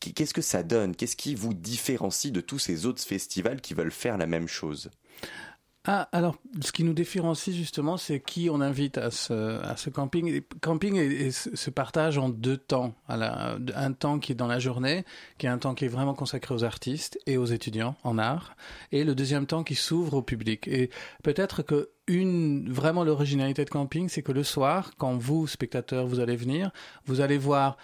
[0.00, 0.94] Qu'est-ce que ça donne?
[0.94, 4.90] Qu'est-ce qui vous différencie de tous ces autres festivals qui veulent faire la même chose?
[5.88, 10.42] Ah, alors, ce qui nous différencie justement, c'est qui on invite à ce, camping.
[10.60, 12.92] Camping se partage en deux temps.
[13.08, 15.04] Un temps qui est dans la journée,
[15.38, 18.56] qui est un temps qui est vraiment consacré aux artistes et aux étudiants en art,
[18.90, 20.66] et le deuxième temps qui s'ouvre au public.
[20.66, 20.90] Et
[21.22, 26.18] peut-être que une, vraiment l'originalité de camping, c'est que le soir, quand vous, spectateurs, vous
[26.18, 26.72] allez venir,
[27.04, 27.76] vous allez voir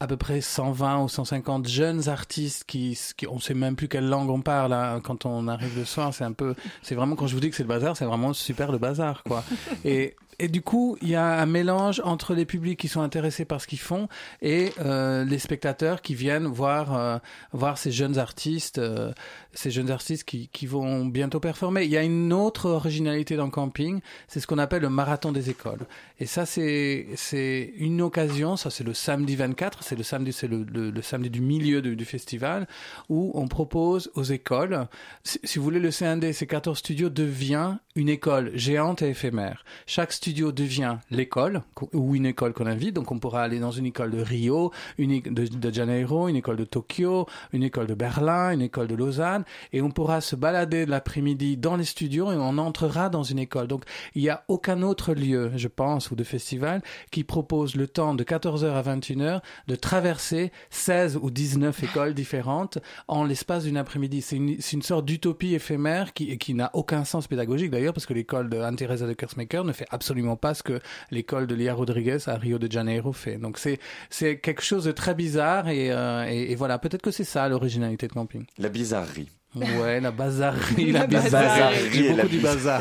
[0.00, 4.08] à peu près 120 ou 150 jeunes artistes qui, qui on sait même plus quelle
[4.08, 6.14] langue on parle hein, quand on arrive le soir.
[6.14, 8.32] C'est un peu, c'est vraiment quand je vous dis que c'est le bazar, c'est vraiment
[8.32, 9.44] super le bazar, quoi.
[9.84, 13.44] Et et du coup, il y a un mélange entre les publics qui sont intéressés
[13.44, 14.08] par ce qu'ils font
[14.40, 17.18] et euh, les spectateurs qui viennent voir euh,
[17.52, 19.12] voir ces jeunes artistes, euh,
[19.52, 21.84] ces jeunes artistes qui, qui vont bientôt performer.
[21.84, 25.30] Il y a une autre originalité dans le camping, c'est ce qu'on appelle le marathon
[25.30, 25.86] des écoles.
[26.20, 28.56] Et ça, c'est c'est une occasion.
[28.56, 29.82] Ça, c'est le samedi 24.
[29.82, 32.66] C'est le samedi, c'est le, le, le samedi du milieu du, du festival
[33.10, 34.86] où on propose aux écoles.
[35.22, 39.62] Si, si vous voulez, le CND, c'est 14 studios devient une école géante et éphémère.
[39.86, 41.60] Chaque studio devient l'école
[41.92, 42.94] ou une école qu'on invite.
[42.94, 46.56] Donc, on pourra aller dans une école de Rio, une de, de Janeiro, une école
[46.56, 50.86] de Tokyo, une école de Berlin, une école de Lausanne, et on pourra se balader
[50.86, 53.66] l'après-midi dans les studios et on entrera dans une école.
[53.66, 53.84] Donc,
[54.14, 58.14] il n'y a aucun autre lieu, je pense, ou de festival qui propose le temps
[58.14, 64.22] de 14h à 21h de traverser 16 ou 19 écoles différentes en l'espace d'une après-midi.
[64.22, 68.14] C'est une, une sorte d'utopie éphémère qui, qui n'a aucun sens pédagogique d'ailleurs parce que
[68.14, 72.18] l'école de Anne-Theresa de Kersmaker ne fait absolument pas ce que l'école de Lia Rodriguez
[72.26, 73.36] à Rio de Janeiro fait.
[73.36, 77.10] Donc c'est, c'est quelque chose de très bizarre et, euh, et, et voilà, peut-être que
[77.10, 78.44] c'est ça l'originalité de camping.
[78.58, 79.28] La bizarrerie.
[79.56, 82.80] Ouais, la bazarerie, La la la beaucoup du bazar.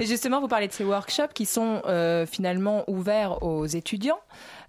[0.00, 4.20] Et justement, vous parlez de ces workshops qui sont euh, finalement ouverts aux étudiants.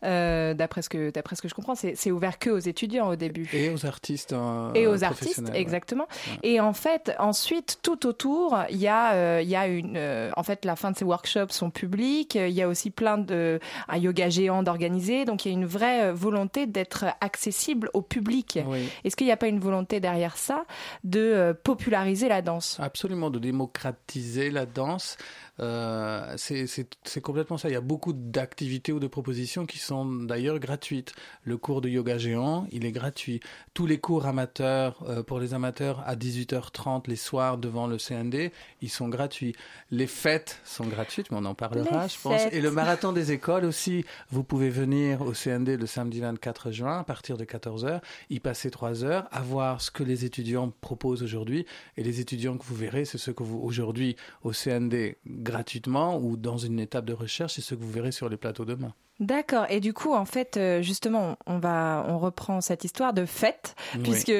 [0.03, 3.15] Euh, d'après ce que d'après ce que je comprends, c'est ouvert que aux étudiants au
[3.15, 3.47] début.
[3.53, 4.33] Et aux artistes.
[4.33, 5.59] euh, et aux artistes, ouais.
[5.59, 6.07] exactement.
[6.43, 10.31] Et en fait, ensuite, tout autour, il y a, euh, il y a une, euh,
[10.35, 12.35] en fait, la fin de ces workshops sont publics.
[12.35, 15.25] Il y a aussi plein de un yoga géant d'organiser.
[15.25, 18.59] Donc, il y a une vraie euh, volonté d'être accessible au public.
[18.65, 18.89] Oui.
[19.03, 20.65] Est-ce qu'il n'y a pas une volonté derrière ça
[21.03, 22.77] de euh, populariser la danse?
[22.79, 25.17] Absolument, de démocratiser la danse.
[25.61, 27.69] Euh, c'est complètement ça.
[27.69, 31.13] Il y a beaucoup d'activités ou de propositions qui sont d'ailleurs gratuites.
[31.43, 33.39] Le cours de yoga géant, il est gratuit.
[33.73, 38.51] Tous les cours amateurs, euh, pour les amateurs, à 18h30 les soirs devant le CND,
[38.81, 39.53] ils sont gratuits.
[39.91, 42.41] Les fêtes sont gratuites, mais on en parlera, Les je pense.
[42.41, 42.53] fêtes.
[42.53, 46.99] Et le marathon des écoles aussi, vous pouvez venir au CND le samedi 24 juin
[46.99, 51.23] à partir de 14h, y passer 3 heures, à voir ce que les étudiants proposent
[51.23, 51.65] aujourd'hui.
[51.97, 55.17] Et les étudiants que vous verrez, c'est ceux que vous, aujourd'hui, au CND,
[55.51, 58.65] gratuitement ou dans une étape de recherche, c'est ceux que vous verrez sur les plateaux
[58.65, 58.93] demain.
[59.21, 59.65] D'accord.
[59.69, 63.75] Et du coup, en fait, euh, justement, on va, on reprend cette histoire de fête,
[63.95, 64.01] Oui.
[64.01, 64.31] puisque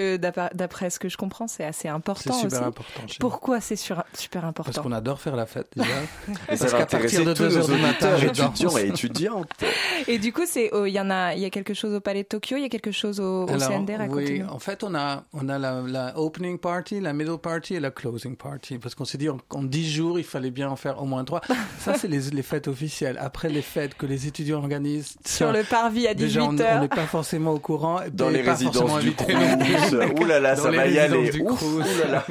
[0.54, 2.68] d'après ce que je comprends, c'est assez C'est important super aussi.
[2.68, 3.02] important.
[3.20, 5.88] Pourquoi c'est super Parce important qu'on adore faire la fête déjà.
[6.50, 8.78] Et ça Parce va qu'à partir intéresser de tous 2 nos heures du matin, étudiants
[8.78, 9.50] et étudiantes.
[10.08, 12.00] Et du coup, c'est, oh, il y en a, il y a quelque chose au
[12.00, 14.84] Palais de Tokyo, il y a quelque chose au, au Alors, CND, oui, en fait,
[14.84, 18.80] on a, on a la, la opening party, la middle party et la closing party.
[18.80, 21.24] Parce qu'on s'est dit, en, en 10 jours, il fallait bien en faire au moins
[21.24, 21.42] 3.
[21.78, 23.18] Ça, c'est les, les fêtes officielles.
[23.20, 24.60] Après les fêtes que les étudiants
[25.26, 26.82] Sur le parvis à Déjà, on 18h.
[26.82, 28.00] n'est pas forcément au courant.
[28.12, 29.14] Dans les résidences du.
[29.14, 29.32] Crous.
[30.22, 31.18] Ouh là là, ça va y aller.
[31.18, 31.78] résidences du Ouf, Crous.
[31.80, 32.26] ouh là là.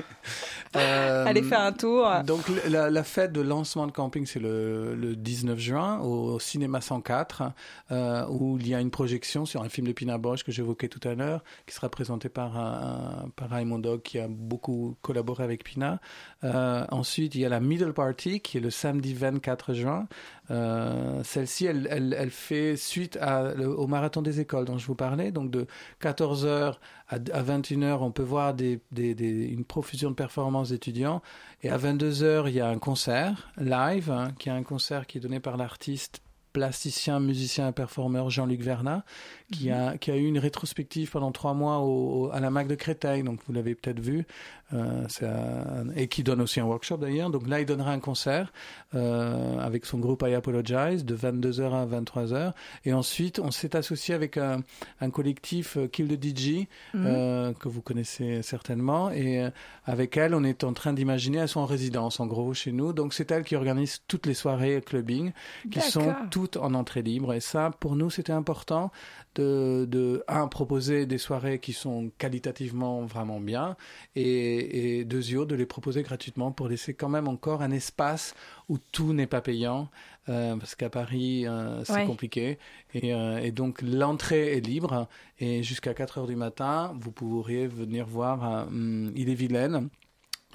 [0.76, 2.08] Euh, Allez faire un tour.
[2.24, 6.80] Donc la, la fête de lancement de camping, c'est le, le 19 juin au Cinéma
[6.80, 7.42] 104,
[7.90, 10.86] euh, où il y a une projection sur un film de Pina Bosch que j'évoquais
[10.86, 15.42] tout à l'heure, qui sera présenté par, un, par Raymond Dog, qui a beaucoup collaboré
[15.42, 15.98] avec Pina.
[16.44, 20.06] Euh, ensuite, il y a la Middle Party, qui est le samedi 24 juin.
[20.50, 24.94] Euh, Celle-ci, elle, elle, elle fait suite à, au marathon des écoles dont je vous
[24.94, 25.30] parlais.
[25.30, 25.66] Donc de
[26.02, 26.74] 14h
[27.08, 31.22] à, à 21h, on peut voir des, des, des, une profusion de performances d'étudiants.
[31.62, 35.18] Et à 22h, il y a un concert live, hein, qui est un concert qui
[35.18, 36.20] est donné par l'artiste
[36.52, 39.04] plasticien, musicien et performeur Jean-Luc Vernat,
[39.52, 42.66] qui, a, qui a eu une rétrospective pendant trois mois au, au- à la MAC
[42.66, 44.26] de Créteil, donc vous l'avez peut-être vu,
[44.72, 47.30] euh, un- et qui donne aussi un workshop d'ailleurs.
[47.30, 48.52] Donc là, il donnera un concert
[48.94, 52.52] euh, avec son groupe I Apologize de 22h à 23h.
[52.84, 54.62] Et ensuite, on s'est associé avec un,
[55.00, 57.04] un collectif euh, Kill the DJ, Mhm.
[57.06, 59.10] euh, que vous connaissez certainement.
[59.10, 59.48] Et
[59.86, 62.92] avec elle, on est en train d'imaginer, elles sont en résidence en gros chez nous.
[62.92, 65.32] Donc c'est elle qui organise toutes les soirées clubbing,
[65.70, 67.32] qui sont toutes en entrée libre.
[67.34, 68.90] Et ça, pour nous, c'était important
[69.34, 73.76] de, de un, proposer des soirées qui sont qualitativement vraiment bien
[74.16, 78.34] et, et, de les proposer gratuitement pour laisser quand même encore un espace
[78.68, 79.88] où tout n'est pas payant.
[80.28, 82.04] euh, parce qu'à Paris, euh, c'est Ouais.
[82.04, 82.58] compliqué.
[82.94, 85.08] Et, euh, et donc, l'entrée est libre.
[85.38, 89.88] Et jusqu'à 4 heures du matin, vous pourriez venir voir hum, Ille-et-Vilaine,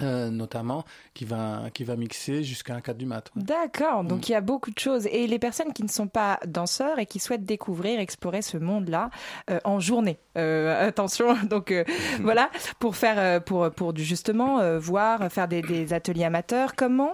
[0.02, 3.30] euh, notamment, qui va, qui va mixer jusqu'à 4 du matin.
[3.36, 4.08] D'accord, Mm.
[4.08, 5.06] donc il y a beaucoup de choses.
[5.06, 9.10] Et les personnes qui ne sont pas danseurs et qui souhaitent découvrir, explorer ce monde-là
[9.50, 10.18] euh, en journée.
[10.36, 11.72] Euh, attention, donc
[12.20, 16.74] voilà, pour faire, pour, pour justement voir, faire des, des ateliers amateurs.
[16.76, 17.12] Comment,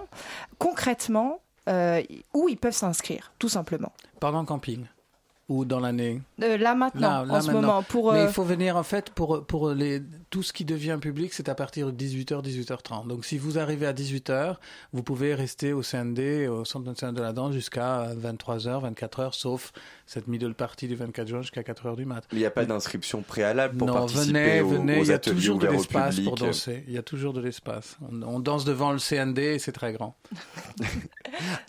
[0.59, 1.39] concrètement,
[2.33, 3.93] où ils peuvent s'inscrire, tout simplement?
[4.19, 4.85] Pendant le camping
[5.49, 7.61] ou dans l'année Euh, là maintenant, Là, là, en ce maintenant.
[7.61, 10.65] moment, pour Mais euh, il faut venir en fait pour pour les tout ce qui
[10.65, 13.07] devient public, c'est à partir de 18h 18h30.
[13.07, 14.55] Donc si vous arrivez à 18h,
[14.93, 19.73] vous pouvez rester au CND au Centre national de la danse jusqu'à 23h, 24h sauf
[20.07, 22.23] cette middle partie du 24 juin jusqu'à 4h du mat.
[22.31, 25.11] Il n'y a pas d'inscription préalable pour non, participer venez, aux, venez, aux il y
[25.11, 26.83] a ateliers toujours de l'espace pour danser.
[26.87, 27.97] Il y a toujours de l'espace.
[28.11, 30.15] On, on danse devant le CND et c'est très grand.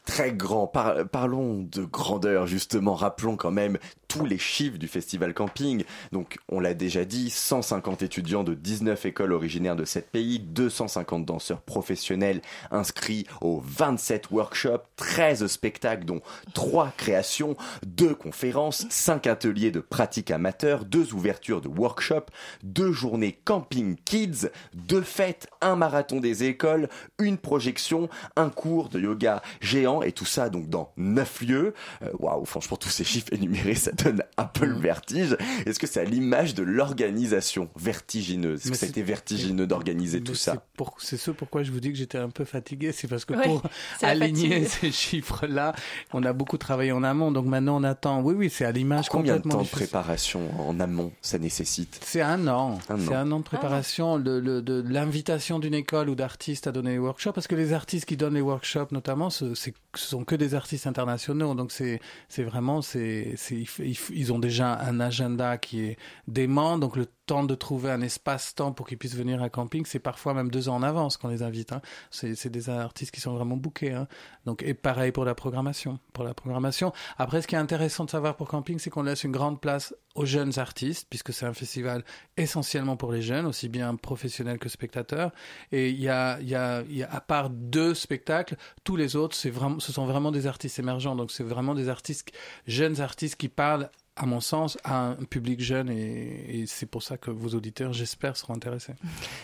[0.04, 0.66] Très grand.
[0.66, 2.94] Par- parlons de grandeur, justement.
[2.94, 3.78] Rappelons quand même même
[4.14, 5.82] tous les chiffres du festival camping.
[6.12, 11.24] Donc, on l'a déjà dit, 150 étudiants de 19 écoles originaires de 7 pays, 250
[11.24, 16.20] danseurs professionnels inscrits aux 27 workshops, 13 spectacles, dont
[16.54, 22.30] 3 créations, 2 conférences, 5 ateliers de pratique amateur, 2 ouvertures de workshops,
[22.62, 29.00] 2 journées camping kids, 2 fêtes, un marathon des écoles, une projection, un cours de
[29.00, 31.74] yoga géant et tout ça donc dans 9 lieux.
[32.02, 34.03] Euh, Waouh, franchement tous ces chiffres énumérés ça donne
[34.36, 35.36] un peu le vertige.
[35.66, 38.60] Est-ce que c'est à l'image de l'organisation vertigineuse?
[38.60, 40.64] Est-ce que c'est- c'était vertigineux d'organiser tout c'est ça?
[40.76, 42.92] pour- C'est ce pourquoi je vous dis que j'étais un peu fatigué.
[42.92, 43.62] C'est parce que Ouais, pour
[44.02, 45.74] aligner ces chiffres-là,
[46.12, 47.30] on a beaucoup travaillé en amont.
[47.32, 48.20] Donc maintenant, on attend.
[48.22, 52.00] Oui, oui, c'est à l'image Combien de complètement temps de préparation en amont ça nécessite?
[52.04, 52.78] C'est un an.
[52.88, 53.20] Un C'est an.
[53.20, 56.98] un an de préparation le- le- de l'invitation d'une école ou d'artistes à donner les
[56.98, 57.32] workshops.
[57.34, 60.54] Parce que les artistes qui donnent les workshops, notamment, ce, c'est- ce sont que des
[60.54, 61.54] artistes internationaux.
[61.54, 66.78] Donc c'est c'est vraiment, c'est c'est- il ils ont déjà un agenda qui est dément.
[66.78, 66.96] Donc
[67.26, 70.68] temps de trouver un espace-temps pour qu'ils puissent venir à camping, c'est parfois même deux
[70.68, 71.72] ans en avance qu'on les invite.
[71.72, 71.80] Hein.
[72.10, 73.92] C'est des artistes qui sont vraiment bookés.
[73.92, 74.08] Hein.
[74.44, 75.98] Donc et pareil pour la programmation.
[76.12, 76.92] Pour la programmation.
[77.18, 79.94] Après, ce qui est intéressant de savoir pour camping, c'est qu'on laisse une grande place
[80.14, 82.04] aux jeunes artistes, puisque c'est un festival
[82.36, 85.32] essentiellement pour les jeunes, aussi bien professionnels que spectateurs.
[85.72, 86.54] Et il y a, y y
[87.02, 91.16] a à part deux spectacles, tous les autres, vraiment, ce sont vraiment des artistes émergents.
[91.16, 92.32] Donc c'est vraiment des artistes,
[92.66, 97.18] jeunes artistes qui parlent à mon sens, à un public jeune et, c'est pour ça
[97.18, 98.94] que vos auditeurs, j'espère, seront intéressés.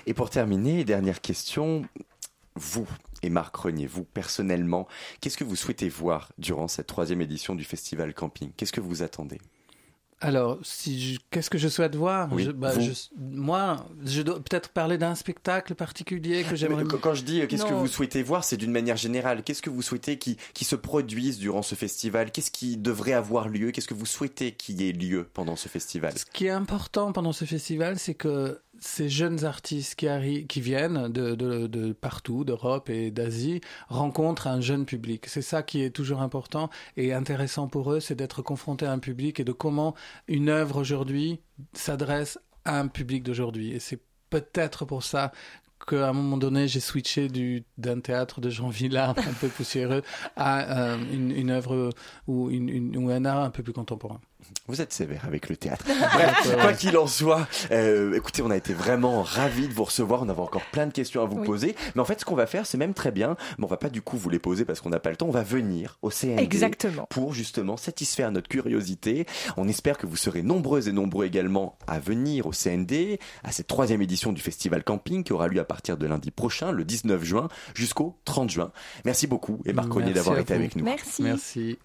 [0.06, 1.82] Et pour terminer, dernière question.
[2.56, 2.86] Vous
[3.22, 4.88] et Marc Renier, vous personnellement,
[5.20, 8.50] qu'est-ce que vous souhaitez voir durant cette troisième édition du festival camping?
[8.56, 9.40] Qu'est-ce que vous attendez?
[10.22, 12.28] Alors, si qu'est-ce que je souhaite voir?
[12.32, 16.84] Oui, Je- bah, je- Moi, je dois peut-être parler d'un spectacle particulier que j'aimerais.
[16.84, 19.42] Quand- je dis euh, qu'est-ce que vous souhaitez voir, c'est d'une manière générale.
[19.42, 22.32] Qu'est-ce que vous souhaitez qui, qui se produise durant ce festival?
[22.32, 23.70] Qu'est-ce qui devrait avoir lieu?
[23.70, 26.12] Qu'est-ce que vous souhaitez qu'il y ait lieu pendant ce festival?
[26.18, 30.60] Ce qui est important pendant ce festival, c'est que ces jeunes artistes qui, arrivent, qui
[30.60, 35.26] viennent de, de, de partout, d'Europe et d'Asie, rencontrent un jeune public.
[35.26, 38.98] C'est ça qui est toujours important et intéressant pour eux, c'est d'être confrontés à un
[38.98, 39.94] public et de comment
[40.28, 41.40] une œuvre aujourd'hui
[41.74, 43.72] s'adresse à un public d'aujourd'hui.
[43.72, 44.00] Et c'est
[44.30, 45.32] peut-être pour ça
[45.86, 50.02] qu'à un moment donné, j'ai switché du, d'un théâtre de Jean Villard un peu poussiéreux
[50.36, 51.90] à euh, une, une œuvre
[52.26, 54.20] ou, une, une- ou un art un peu plus contemporain.
[54.66, 55.84] Vous êtes sévère avec le théâtre.
[56.14, 60.22] Bref, quoi qu'il en soit, euh, écoutez, on a été vraiment ravis de vous recevoir.
[60.22, 61.46] On avait encore plein de questions à vous Oui.
[61.46, 61.74] poser.
[61.94, 63.36] Mais en fait, ce qu'on va faire, c'est même très bien.
[63.58, 65.26] Mais on va pas du coup vous les poser parce qu'on n'a pas le temps.
[65.26, 66.40] On va venir au CND.
[66.40, 67.06] Exactement.
[67.10, 69.26] pour justement satisfaire notre curiosité.
[69.56, 73.66] On espère que vous serez nombreuses et nombreux également à venir au CND, à cette
[73.66, 77.22] troisième édition du Festival Camping qui aura lieu à partir de lundi prochain, le 19
[77.22, 78.72] juin, jusqu'au 30 juin.
[79.04, 80.84] Merci beaucoup et Marc d'avoir été avec nous.
[80.84, 81.22] Merci.
[81.22, 81.78] Merci.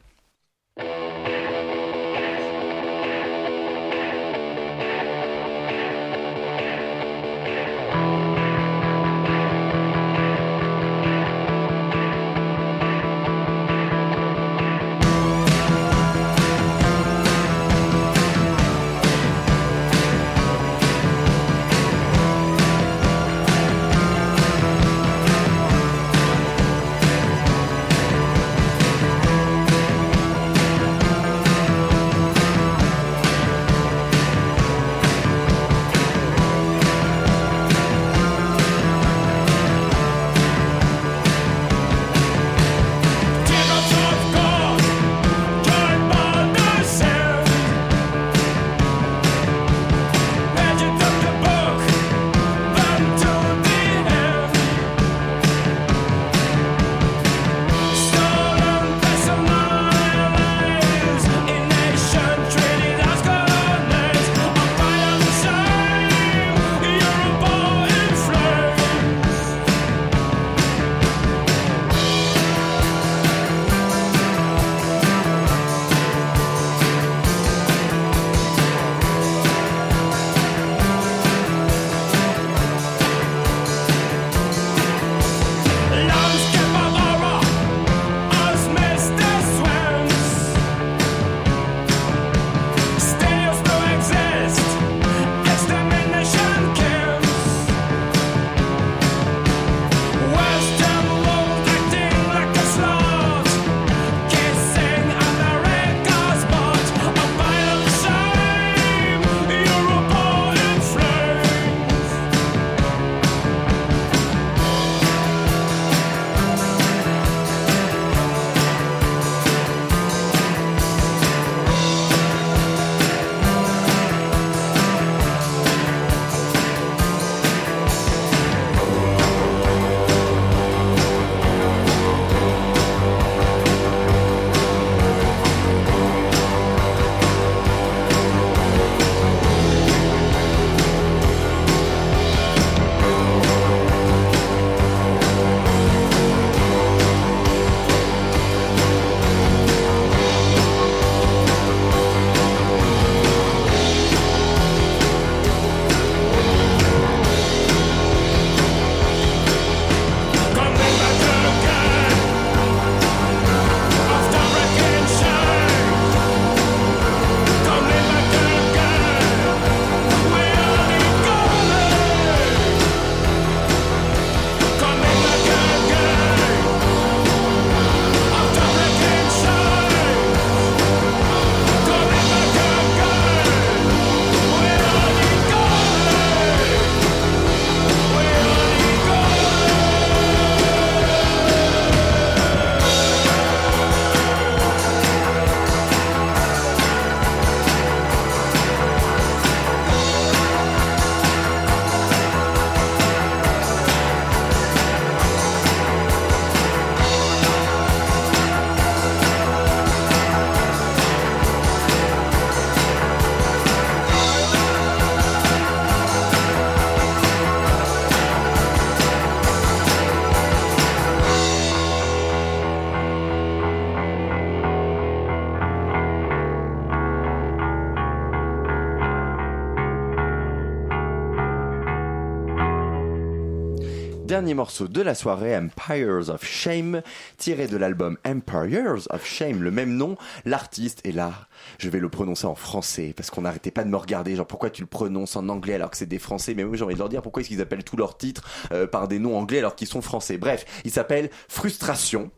[234.36, 237.02] Dernier morceau de la soirée, Empires of Shame,
[237.38, 240.18] tiré de l'album Empires of Shame, le même nom.
[240.44, 241.48] L'artiste est là.
[241.78, 244.36] Je vais le prononcer en français parce qu'on n'arrêtait pas de me regarder.
[244.36, 246.54] Genre, pourquoi tu le prononces en anglais alors que c'est des français?
[246.54, 248.88] Mais oui, j'ai envie de leur dire pourquoi est-ce qu'ils appellent tous leurs titres euh,
[248.88, 250.38] par des noms anglais alors qu'ils sont français.
[250.38, 252.30] Bref, il s'appelle Frustration.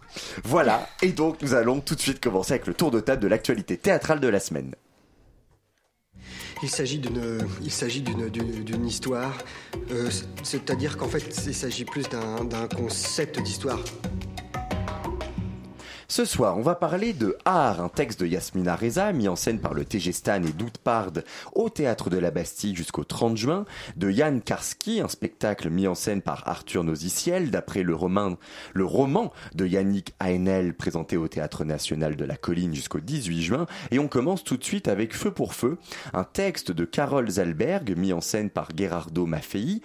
[0.44, 0.88] Voilà.
[1.02, 3.76] Et donc, nous allons tout de suite commencer avec le tour de table de l'actualité
[3.76, 4.76] théâtrale de la semaine.
[6.64, 9.38] Il s'agit d'une, histoire.
[9.92, 13.80] Euh, c'est- c'est-à-dire qu'en fait, il s'agit plus d'un concept d'histoire.
[16.10, 19.60] Ce soir, on va parler de Art, un texte de Yasmina Reza, mis en scène
[19.60, 21.12] par le TG et Doute Pard
[21.54, 23.66] au Théâtre de la Bastille jusqu'au 30 juin,
[23.98, 28.38] de Yann Karski, un spectacle mis en scène par Arthur Noziciel, d'après le roman,
[28.74, 33.66] le roman de Yannick Haenel, présenté au Théâtre National de la Colline jusqu'au 18 juin,
[33.92, 35.78] et on commence tout de suite avec Feu pour Feu,
[36.14, 39.82] un texte de Carole Zalberg, mis en scène par Gerardo Maffei,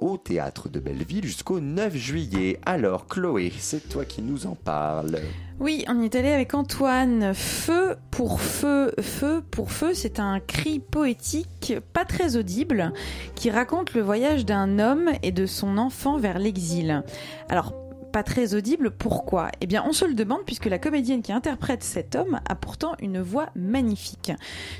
[0.00, 2.58] au Théâtre de Belleville jusqu'au 9 juillet.
[2.66, 5.20] Alors, Chloé, c'est toi qui nous en parles.
[5.60, 7.34] Oui, on y est allé avec Antoine.
[7.34, 12.94] Feu pour feu, feu pour feu, c'est un cri poétique pas très audible
[13.34, 17.04] qui raconte le voyage d'un homme et de son enfant vers l'exil.
[17.50, 17.74] Alors,
[18.10, 19.50] pas très audible, pourquoi?
[19.60, 22.94] Eh bien, on se le demande puisque la comédienne qui interprète cet homme a pourtant
[22.98, 24.32] une voix magnifique.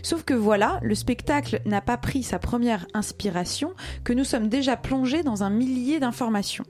[0.03, 4.79] Sauf que voilà, le spectacle n'a pas pris sa première inspiration, que nous sommes déjà
[4.79, 6.65] plongés dans un millier d'informations.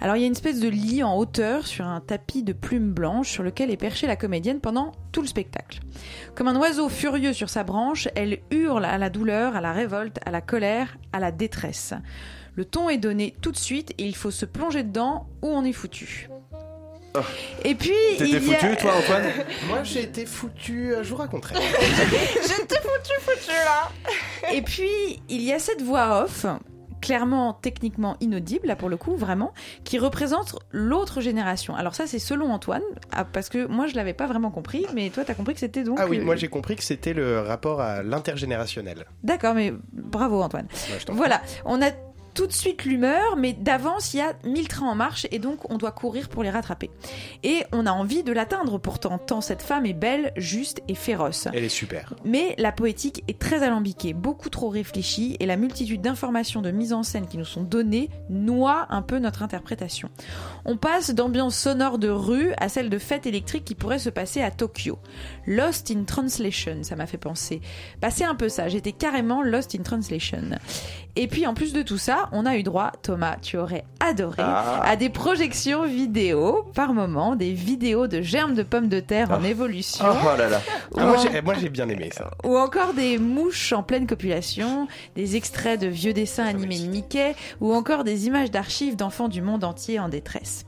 [0.00, 2.92] Alors il y a une espèce de lit en hauteur sur un tapis de plumes
[2.92, 5.80] blanches sur lequel est perchée la comédienne pendant tout le spectacle.
[6.34, 10.18] Comme un oiseau furieux sur sa branche, elle hurle à la douleur, à la révolte,
[10.24, 11.92] à la colère, à la détresse.
[12.54, 15.64] Le ton est donné tout de suite et il faut se plonger dedans ou on
[15.64, 16.28] est foutu.
[17.64, 18.58] Et puis T'étais il y a...
[18.58, 19.24] foutu, toi, Antoine
[19.68, 21.56] Moi, j'ai été foutu, je vous raconterai.
[21.60, 23.90] J'étais foutu, foutu là.
[24.52, 26.46] Et puis, il y a cette voix off,
[27.00, 29.52] clairement techniquement inaudible, là pour le coup, vraiment,
[29.84, 31.74] qui représente l'autre génération.
[31.74, 32.82] Alors ça, c'est selon Antoine,
[33.12, 35.84] ah, parce que moi, je l'avais pas vraiment compris, mais toi, t'as compris que c'était
[35.84, 35.98] donc...
[36.00, 39.06] Ah oui, euh, moi j'ai compris que c'était le rapport à l'intergénérationnel.
[39.22, 40.66] D'accord, mais bravo Antoine.
[40.90, 41.90] Ouais, t'en Voilà, on a
[42.34, 45.70] tout de suite l'humeur, mais d'avance, il y a 1000 trains en marche et donc
[45.70, 46.90] on doit courir pour les rattraper.
[47.42, 51.48] Et on a envie de l'atteindre pourtant, tant cette femme est belle, juste et féroce.
[51.52, 52.14] Elle est super.
[52.24, 56.92] Mais la poétique est très alambiquée, beaucoup trop réfléchie, et la multitude d'informations de mise
[56.92, 60.10] en scène qui nous sont données noie un peu notre interprétation.
[60.64, 64.42] On passe d'ambiance sonore de rue à celle de fête électrique qui pourrait se passer
[64.42, 64.98] à Tokyo.
[65.46, 67.60] Lost in Translation, ça m'a fait penser.
[68.00, 70.58] Bah, c'est un peu ça, j'étais carrément Lost in Translation.
[71.16, 74.36] Et puis en plus de tout ça, on a eu droit, Thomas, tu aurais adoré,
[74.42, 74.82] Ah.
[74.84, 79.42] à des projections vidéo par moment, des vidéos de germes de pommes de terre en
[79.44, 80.04] évolution.
[80.08, 80.60] Oh là là.
[80.96, 82.30] Ah, moi, j'ai- moi, j'ai bien aimé ça.
[82.44, 87.34] Ou encore des mouches en pleine copulation, des extraits de vieux dessins animés de Mickey,
[87.60, 90.64] ou encore des images d'archives d'enfants du monde entier en détresse.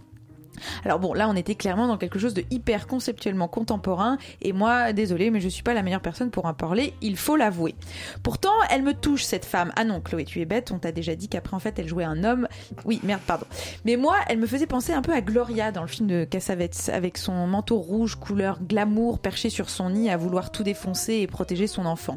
[0.85, 4.93] Alors bon, là on était clairement dans quelque chose de hyper conceptuellement contemporain, et moi,
[4.93, 7.75] désolé, mais je suis pas la meilleure personne pour en parler, il faut l'avouer.
[8.23, 9.73] Pourtant, elle me touche cette femme.
[9.77, 12.05] Ah non, Chloé, tu es bête, on t'a déjà dit qu'après en fait elle jouait
[12.05, 12.49] un homme.
[12.85, 13.47] Oui, merde, pardon.
[13.85, 16.91] Mais moi, elle me faisait penser un peu à Gloria dans le film de Cassavetes,
[16.93, 21.27] avec son manteau rouge couleur glamour perché sur son nid à vouloir tout défoncer et
[21.27, 22.17] protéger son enfant.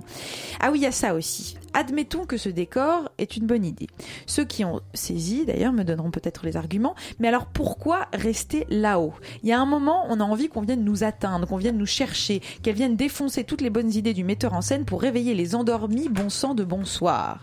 [0.60, 1.58] Ah oui, il y a ça aussi.
[1.74, 3.88] Admettons que ce décor est une bonne idée.
[4.28, 6.96] Ceux qui ont saisi, d'ailleurs, me donneront peut-être les arguments.
[7.20, 8.35] Mais alors pourquoi rester
[8.70, 9.14] là-haut
[9.44, 11.86] Il y a un moment, on a envie qu'on vienne nous atteindre, qu'on vienne nous
[11.86, 15.56] chercher, qu'elle vienne défoncer toutes les bonnes idées du metteur en scène pour réveiller les
[15.56, 17.40] endormis, bon sang de bonsoir.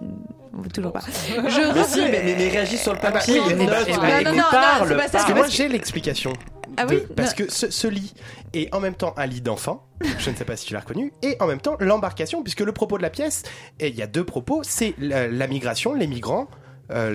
[0.00, 0.08] Hmm,
[0.72, 1.00] Toujours pas.
[1.00, 3.92] Je Mais si, mais, mais, mais réagis sur le Ah bah, papier, oui, note, eh
[3.92, 6.32] bah, mais- non, non, parle, c'est pas ça, Parce que moi j'ai l'explication.
[6.76, 7.46] Ah de- oui Parce Non.
[7.46, 8.12] que ce, ce lit
[8.54, 9.86] est en même temps un lit d'enfant,
[10.18, 12.72] je ne sais pas si tu l'as reconnu, et en même temps l'embarcation, puisque le
[12.72, 13.42] propos de la pièce,
[13.80, 16.48] et il y a deux propos, c'est la, la migration, les migrants,
[16.92, 17.10] euh,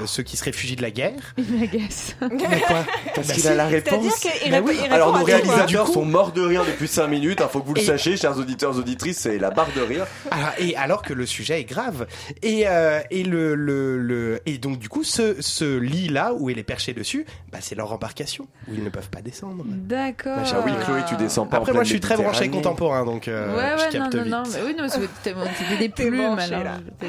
[0.00, 1.12] le- ceux qui se réfugient de la guerre.
[1.38, 2.16] Il m'agace.
[2.20, 3.48] Mais quoi Parce Bah qu'il si.
[3.48, 4.26] a la réponse.
[4.50, 4.78] Bah oui.
[4.90, 7.80] Alors nos réalisateurs sont morts de rire depuis 5 minutes, il faut que vous le
[7.80, 10.06] Et- sachiez, chers auditeurs, auditrices, c'est la barre de rire.
[10.30, 12.06] Ah, et alors que le sujet est grave.
[12.42, 16.58] Et, euh, et, le, le, le- et donc, du coup, ce, ce lit-là, où elle
[16.58, 19.64] est perchée dessus, bah, c'est leur embarcation, où ils ne peuvent pas descendre.
[19.66, 20.36] D'accord.
[20.36, 23.28] Bah, oui, Chloé, tu descends pas en Après, moi, je suis très branché contemporain, donc
[23.28, 24.32] euh, ouais, je ouais, non, capte non, vite.
[24.32, 26.62] non, mais oui, non, c'était des plumes, alors.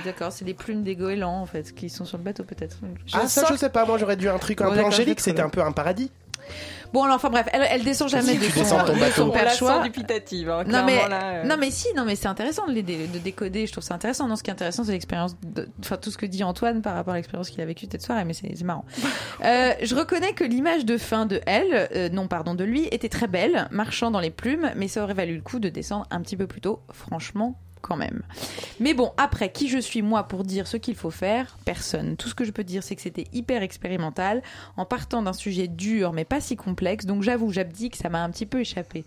[0.05, 2.77] D'accord, c'est des plumes des goélands, en fait, qui sont sur le bateau, peut-être.
[3.05, 3.85] Je Ah, ça, je sais pas.
[3.85, 5.19] Moi, j'aurais dû un truc un Bon, peu angélique.
[5.19, 6.11] C'était un peu un paradis.
[6.93, 9.23] Bon, alors, enfin bref, elle, elle descend jamais Si, de son, ton de bateau.
[9.23, 9.83] son perchoir.
[9.83, 10.47] sent dubitative.
[10.51, 11.43] hein, Non mais, là, euh.
[11.43, 14.27] non mais si, non mais c'est intéressant de, de décoder, je trouve ça intéressant.
[14.27, 15.35] Non, ce qui est intéressant, c'est l'expérience,
[15.79, 18.25] enfin tout ce que dit Antoine par rapport à l'expérience qu'il a vécue cette soirée,
[18.25, 18.85] mais c'est c'est marrant.
[19.43, 23.09] Euh, je reconnais que l'image de fin de elle, euh, non pardon de lui, était
[23.09, 26.21] très belle, marchant dans les plumes, mais ça aurait valu le coup de descendre un
[26.21, 26.79] petit peu plus tôt.
[26.93, 28.23] Franchement, quand même.
[28.79, 31.57] Mais bon, après, qui je suis moi pour dire ce qu'il faut faire?
[31.65, 32.17] Personne.
[32.17, 34.41] Tout ce que je peux dire, c'est que c'était hyper expérimental,
[34.77, 38.31] en partant d'un sujet dur mais pas si complexe, donc j'avoue, j'abdique, ça m'a un
[38.31, 39.05] petit peu échappé.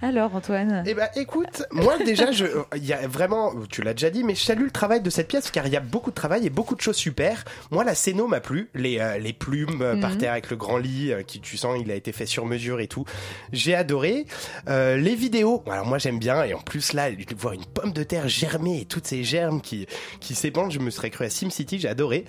[0.00, 0.84] Alors, Antoine?
[0.86, 2.46] Eh ben, écoute, moi déjà, je,
[2.76, 5.26] il y a vraiment, tu l'as déjà dit, mais je salue le travail de cette
[5.28, 7.44] pièce car il y a beaucoup de travail et beaucoup de choses super.
[7.70, 10.18] Moi, la scéno m'a plu, les euh, les plumes euh, par Mhm.
[10.18, 12.80] terre avec le grand lit euh, qui, tu sens, il a été fait sur mesure
[12.80, 13.04] et tout.
[13.52, 14.24] J'ai adoré
[14.68, 15.62] Euh, les vidéos.
[15.70, 18.80] Alors moi, j'aime bien et en plus là, de voir une pomme de terre germer
[18.82, 19.86] et toutes ces germes qui
[20.20, 22.24] qui s'épandent, je me serais cru à SimCity, j'ai adoré.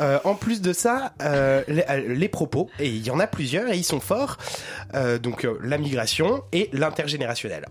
[0.00, 3.26] Euh, en plus de ça, euh, les, euh, les propos et il y en a
[3.26, 4.38] plusieurs et ils sont forts.
[4.94, 6.68] Euh, donc euh, la migration et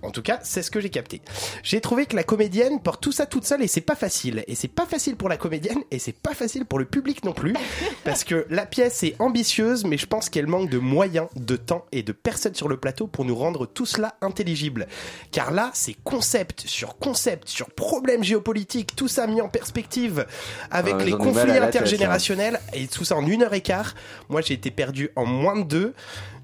[0.02, 1.22] En tout cas, c'est ce que j'ai capté.
[1.64, 4.44] J'ai trouvé que la comédienne porte tout ça toute seule et c'est pas facile.
[4.48, 7.34] Et c'est pas facile pour la comédienne et c'est pas facile pour le public non
[7.34, 7.54] plus.
[8.04, 11.86] parce que la pièce est ambitieuse, mais je pense qu'elle manque de moyens, de temps
[11.92, 14.88] et de personnes sur le plateau pour nous rendre tout cela intelligible.
[15.32, 20.26] Car là, c'est concept sur concept, sur problèmes géopolitiques, tout ça mis en perspective
[20.70, 21.68] avec Ah, les conflits tête, là.
[21.68, 23.94] intergénérationnels et tout ça en une heure et quart.
[24.30, 25.94] Moi, j'ai été perdu en moins de deux.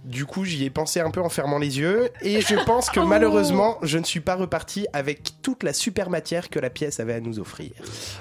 [0.08, 3.02] Du coup, j'y ai pensé un peu en fermant les yeux et je pense que
[3.02, 3.06] Oh.
[3.06, 7.14] malheureusement, je ne suis pas reparti avec toute la super matière que la pièce avait
[7.14, 7.72] à nous offrir.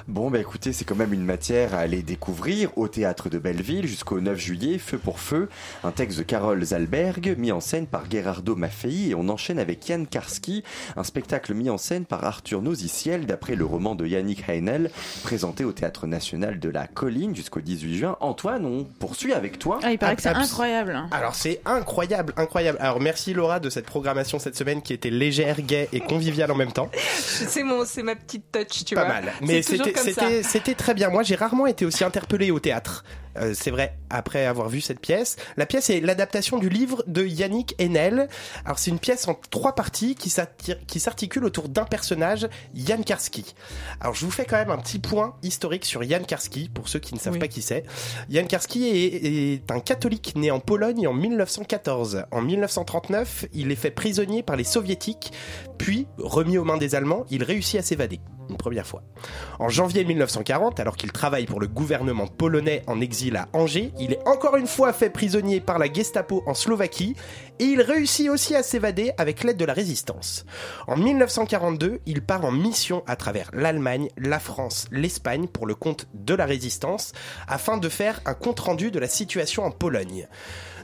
[0.09, 3.87] Bon, bah écoutez, c'est quand même une matière à aller découvrir au théâtre de Belleville
[3.87, 5.49] jusqu'au 9 juillet, Feu pour Feu,
[5.85, 9.89] un texte de Carole Zalberg, mis en scène par Gerardo Maffei, et on enchaîne avec
[9.89, 10.65] Yann Karski,
[10.97, 14.91] un spectacle mis en scène par Arthur Noziciel, d'après le roman de Yannick Heinel,
[15.23, 18.17] présenté au Théâtre National de la Colline jusqu'au 18 juin.
[18.21, 19.79] Antoine, on poursuit avec toi.
[19.85, 21.01] Ah, il paraît que c'est incroyable.
[21.13, 22.79] Alors c'est incroyable, incroyable.
[22.81, 26.57] Alors merci Laura de cette programmation cette semaine qui était légère, gay et conviviale en
[26.57, 26.91] même temps.
[27.17, 29.15] C'est mon, c'est ma petite touch, tu pas vois.
[29.15, 29.33] mal.
[29.43, 31.11] Mais c'était c'était c'était très bien.
[31.11, 33.05] Moi, j'ai rarement été aussi interpellé au théâtre.
[33.39, 35.37] Euh, c'est vrai, après avoir vu cette pièce.
[35.57, 38.29] La pièce est l'adaptation du livre de Yannick Enel.
[38.65, 40.31] Alors, c'est une pièce en trois parties qui
[41.01, 43.55] s'articule autour d'un personnage, Yann Karski.
[44.01, 46.99] Alors, je vous fais quand même un petit point historique sur Yann Karski, pour ceux
[46.99, 47.39] qui ne savent Oui.
[47.39, 47.85] pas qui c'est.
[48.29, 49.25] Yann Karski est,
[49.55, 52.25] est un catholique né en Pologne en 1914.
[52.31, 55.33] En 1939, il est fait prisonnier par les soviétiques,
[55.79, 59.03] puis, remis aux mains des Allemands, il réussit à s'évader une première fois.
[59.59, 64.13] En janvier 1940, alors qu'il travaille pour le gouvernement polonais en exil à Angers, il
[64.13, 67.17] est encore une fois fait prisonnier par la Gestapo en Slovaquie
[67.59, 70.45] et il réussit aussi à s'évader avec l'aide de la résistance.
[70.87, 76.07] En 1942, il part en mission à travers l'Allemagne, la France, l'Espagne pour le compte
[76.15, 77.13] de la résistance
[77.49, 80.27] afin de faire un compte-rendu de la situation en Pologne.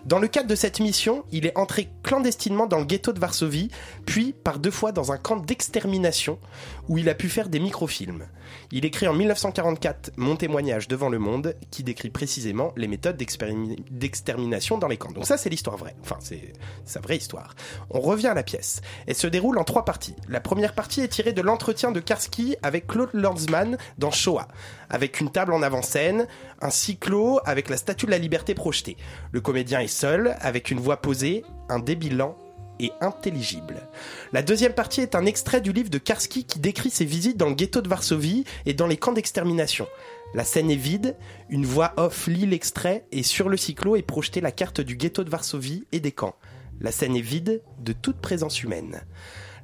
[0.05, 3.70] Dans le cadre de cette mission, il est entré clandestinement dans le ghetto de Varsovie,
[4.05, 6.40] puis par deux fois dans un camp d'extermination
[6.88, 8.26] où il a pu faire des microfilms.
[8.72, 14.78] Il écrit en 1944 Mon témoignage devant le monde qui décrit précisément les méthodes d'extermination
[14.78, 15.12] dans les camps.
[15.12, 16.53] Donc ça c'est l'histoire vraie, enfin c'est
[16.84, 17.55] sa vraie histoire.
[17.90, 18.80] On revient à la pièce.
[19.07, 20.16] Elle se déroule en trois parties.
[20.28, 24.48] La première partie est tirée de l'entretien de Karski avec Claude Lanzmann dans Shoah,
[24.93, 26.28] avec une table en avant-scène,
[26.61, 28.97] un cyclo avec la statue de la liberté projetée.
[29.32, 32.36] Le comédien est seul, avec une voix posée, un débit lent
[32.78, 33.76] et intelligible.
[34.32, 37.49] La deuxième partie est un extrait du livre de Karski qui décrit ses visites dans
[37.49, 39.86] le ghetto de Varsovie et dans les camps d'extermination.
[40.34, 41.16] La scène est vide,
[41.49, 45.24] une voix off lit l'extrait et sur le cyclo est projetée la carte du ghetto
[45.24, 46.36] de Varsovie et des camps.
[46.80, 49.03] La scène est vide de toute présence humaine.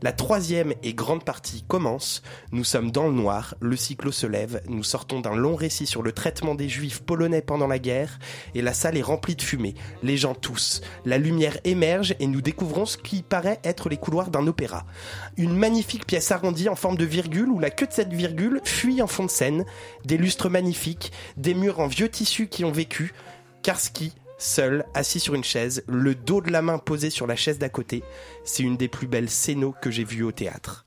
[0.01, 2.23] La troisième et grande partie commence.
[2.53, 6.03] Nous sommes dans le noir, le cyclo se lève, nous sortons d'un long récit sur
[6.03, 8.21] le traitement des juifs polonais pendant la guerre,
[8.55, 9.75] et la salle est remplie de fumée.
[10.05, 10.83] Les gens toussent.
[11.05, 14.87] La lumière émerge et nous découvrons ce qui paraît être les couloirs d'un opéra.
[15.37, 19.03] Une magnifique pièce arrondie en forme de virgule où la queue de cette virgule fuit
[19.03, 19.65] en fond de scène.
[20.05, 23.15] Des lustres magnifiques, des murs en vieux tissu qui ont vécu.
[23.63, 27.59] Karski, seul, assis sur une chaise, le dos de la main posé sur la chaise
[27.59, 28.03] d'à côté.
[28.45, 30.85] C'est une des plus belles scénos que j'ai vues au théâtre.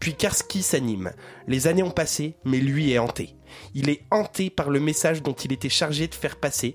[0.00, 1.12] Puis Karski s'anime.
[1.46, 3.36] Les années ont passé, mais lui est hanté.
[3.74, 6.74] Il est hanté par le message dont il était chargé de faire passer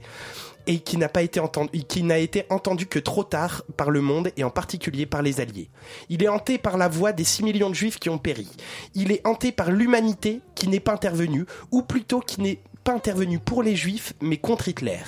[0.67, 4.01] et qui n'a pas été entendu, qui n'a été entendu que trop tard par le
[4.01, 5.69] monde et en particulier par les Alliés.
[6.09, 8.47] Il est hanté par la voix des 6 millions de Juifs qui ont péri.
[8.93, 13.39] Il est hanté par l'humanité qui n'est pas intervenue, ou plutôt qui n'est pas intervenue
[13.39, 15.01] pour les Juifs, mais contre Hitler.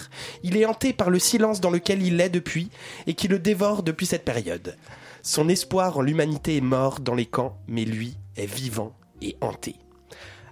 [0.43, 2.69] Il est hanté par le silence dans lequel il est depuis
[3.07, 4.75] et qui le dévore depuis cette période.
[5.23, 9.75] Son espoir en l'humanité est mort dans les camps, mais lui est vivant et hanté.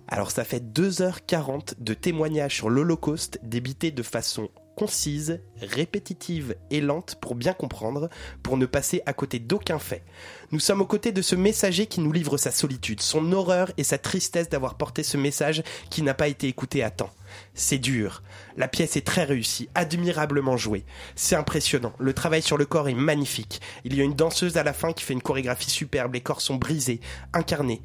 [0.07, 4.49] Alors ça fait 2h40 de témoignages sur l'Holocauste débités de façon
[4.79, 8.07] concise, répétitive et lente pour bien comprendre,
[8.43, 10.05] pour ne passer à côté d'aucun fait.
[10.53, 13.83] Nous sommes aux côtés de ce messager qui nous livre sa solitude, son horreur et
[13.83, 17.11] sa tristesse d'avoir porté ce message qui n'a pas été écouté à temps.
[17.53, 18.23] C'est dur.
[18.55, 20.85] La pièce est très réussie, admirablement jouée.
[21.17, 21.91] C'est impressionnant.
[21.99, 23.59] Le travail sur le corps est magnifique.
[23.83, 26.13] Il y a une danseuse à la fin qui fait une chorégraphie superbe.
[26.13, 27.01] Les corps sont brisés,
[27.33, 27.81] incarnés.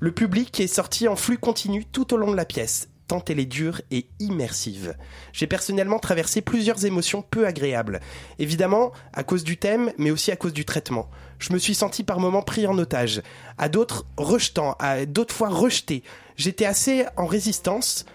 [0.00, 3.40] Le public est sorti en flux continu tout au long de la pièce, tant elle
[3.40, 4.94] est dure et immersive.
[5.32, 8.00] J'ai personnellement traversé plusieurs émotions peu agréables.
[8.38, 11.08] Évidemment, à cause du thème, mais aussi à cause du traitement.
[11.38, 13.22] Je me suis senti par moments pris en otage,
[13.58, 16.02] à d'autres rejetant, à d'autres fois rejeté.
[16.36, 18.06] J'étais assez en résistance.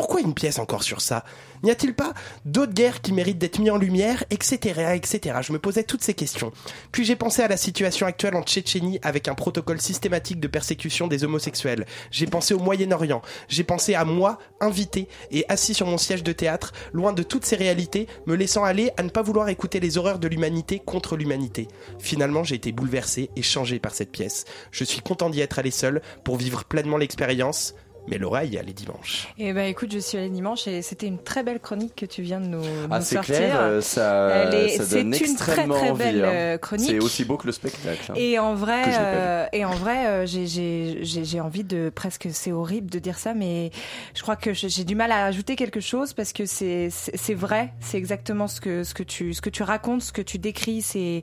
[0.00, 1.24] Pourquoi une pièce encore sur ça?
[1.62, 2.14] N'y a-t-il pas
[2.46, 5.40] d'autres guerres qui méritent d'être mises en lumière, etc., etc.
[5.42, 6.52] Je me posais toutes ces questions.
[6.90, 11.06] Puis j'ai pensé à la situation actuelle en Tchétchénie avec un protocole systématique de persécution
[11.06, 11.84] des homosexuels.
[12.10, 13.20] J'ai pensé au Moyen-Orient.
[13.48, 17.44] J'ai pensé à moi, invité et assis sur mon siège de théâtre, loin de toutes
[17.44, 21.14] ces réalités, me laissant aller à ne pas vouloir écouter les horreurs de l'humanité contre
[21.14, 21.68] l'humanité.
[21.98, 24.46] Finalement, j'ai été bouleversé et changé par cette pièce.
[24.70, 27.74] Je suis content d'y être allé seul pour vivre pleinement l'expérience.
[28.10, 29.28] Mais Laura y allait dimanche.
[29.38, 32.22] Eh ben écoute, je suis allée dimanche et c'était une très belle chronique que tu
[32.22, 33.36] viens de nous, Ah, nous c'est sortir.
[33.36, 36.28] clair, euh, ça, Elle est- ça c'est donne une très, extrêmement très envie, belle, hein.
[36.32, 36.86] euh, chronique.
[36.90, 38.10] C'est aussi beau que le spectacle.
[38.10, 38.14] hein.
[38.16, 42.28] Et en vrai, euh, et en vrai, euh, j'ai- j'ai j'ai- j'ai envie de presque,
[42.32, 43.70] c'est horrible de dire ça, mais
[44.14, 47.72] je crois que j'ai du mal à ajouter quelque chose parce que c'est c'est vrai,
[47.80, 50.82] c'est exactement ce que ce que tu ce que tu racontes, ce que tu décris,
[50.82, 51.22] c'est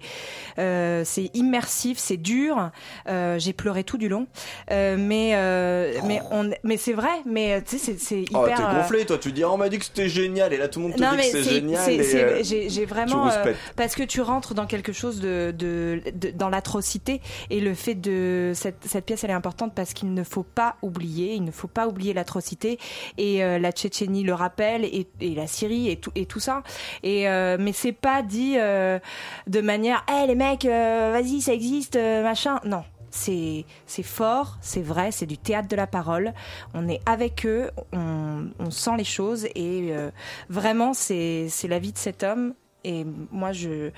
[0.57, 2.71] euh, c'est immersif, c'est dur.
[3.09, 4.27] Euh, j'ai pleuré tout du long,
[4.71, 8.39] Euh, mais euh, mais on mais c'est vrai, mais tu sais c'est c'est hyper.
[8.41, 9.17] Oh, t'es euh, gonflé, toi.
[9.17, 10.53] Tu dis, oh, on m'a dit que c'était génial.
[10.53, 11.89] Et là, tout le monde te non, dit mais que c'est génial.
[11.89, 16.49] euh, J'ai vraiment euh, parce que tu rentres dans quelque chose de, de, de- dans
[16.49, 20.43] l'atrocité et le fait de cette, cette pièce elle est importante parce qu'il ne faut
[20.43, 22.79] pas oublier, il ne faut pas oublier l'atrocité
[23.17, 26.63] et euh, la Tchétchénie le rappelle et, et la Syrie et tout et tout ça.
[27.03, 28.99] Et euh, mais c'est pas dit euh,
[29.47, 32.59] de manière, hé les mecs, euh, vas-y ça existe, euh, machin.
[32.65, 32.83] Non.
[33.09, 33.65] C'est
[34.03, 36.33] fort, c'est vrai, c'est du théâtre de la parole.
[36.73, 40.11] On est avec eux, on, sent les choses et euh,
[40.49, 42.53] vraiment c'est la vie de cet homme.
[42.83, 43.91] Et moi, je,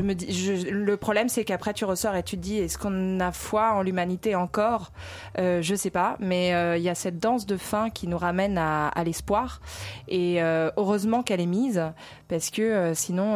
[0.00, 3.32] me dis, le problème, c'est qu'après, tu ressors et tu te dis, est-ce qu'on a
[3.32, 4.92] foi en l'humanité encore?
[5.38, 8.18] Euh, Je sais pas, mais euh, il y a cette danse de fin qui nous
[8.18, 9.60] ramène à, l'espoir.
[10.06, 11.82] Et euh, heureusement qu'elle est mise,
[12.28, 13.34] parce que sinon,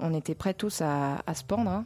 [0.00, 1.70] on était prêts tous à, à se pendre.
[1.70, 1.84] hein.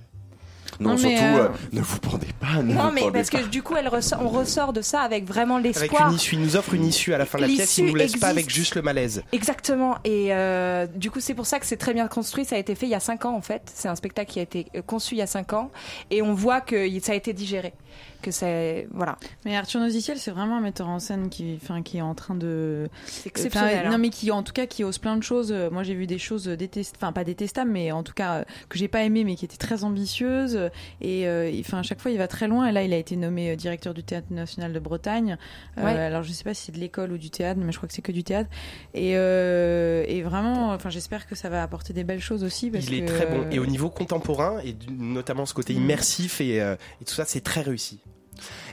[0.79, 2.63] Non, Non, mais, surtout, euh, euh, ne vous pendez pas.
[2.63, 3.39] Ne Non, vous mais pendez parce pas.
[3.41, 6.09] que du coup, elle ressort, on ressort de ça avec vraiment Avec l'espoir.
[6.09, 7.93] une issue, il nous offre une issue à la fin de la pièce, il L'issue
[7.93, 9.23] nous laisse pas avec juste le malaise.
[9.33, 9.97] Exactement.
[10.05, 12.45] Et euh, du coup, c'est pour ça que c'est très bien construit.
[12.45, 13.71] Ça a été fait il y a cinq ans, en fait.
[13.75, 15.71] C'est un spectacle qui a été conçu il y a cinq ans.
[16.11, 17.73] Et on voit que ça a été digéré.
[18.23, 18.87] Que c'est.
[18.93, 19.17] Voilà.
[19.47, 22.35] Mais Arthur Noziciel, c'est vraiment un metteur en scène qui, enfin, qui est en train
[22.35, 22.89] de.
[23.25, 23.91] exceptionnel, hein.
[23.91, 25.53] non, mais qui, en tout cas, qui ose plein de choses.
[25.53, 28.45] Euh, Moi, j'ai vu des choses détestables, enfin, pas détestables, mais en tout cas, euh,
[28.69, 30.71] que j'ai pas aimé, mais qui étaient très ambitieuses.
[31.01, 32.67] Et, euh, enfin, à chaque fois, il va très loin.
[32.67, 35.39] Et là, il a été nommé directeur du Théâtre National de Bretagne.
[35.79, 35.99] Euh, Ouais.
[35.99, 37.95] Alors, je sais pas si c'est de l'école ou du théâtre, mais je crois que
[37.95, 38.51] c'est que du théâtre.
[38.93, 42.71] Et, euh, et vraiment, enfin, j'espère que ça va apporter des belles choses aussi.
[42.71, 43.41] Parce Il est que, très bon.
[43.47, 45.77] euh, Et au niveau contemporain, et notamment ce côté Mm.
[45.79, 47.90] immersif et, euh, et tout ça, c'est très réussi.
[47.91, 48.01] Merci.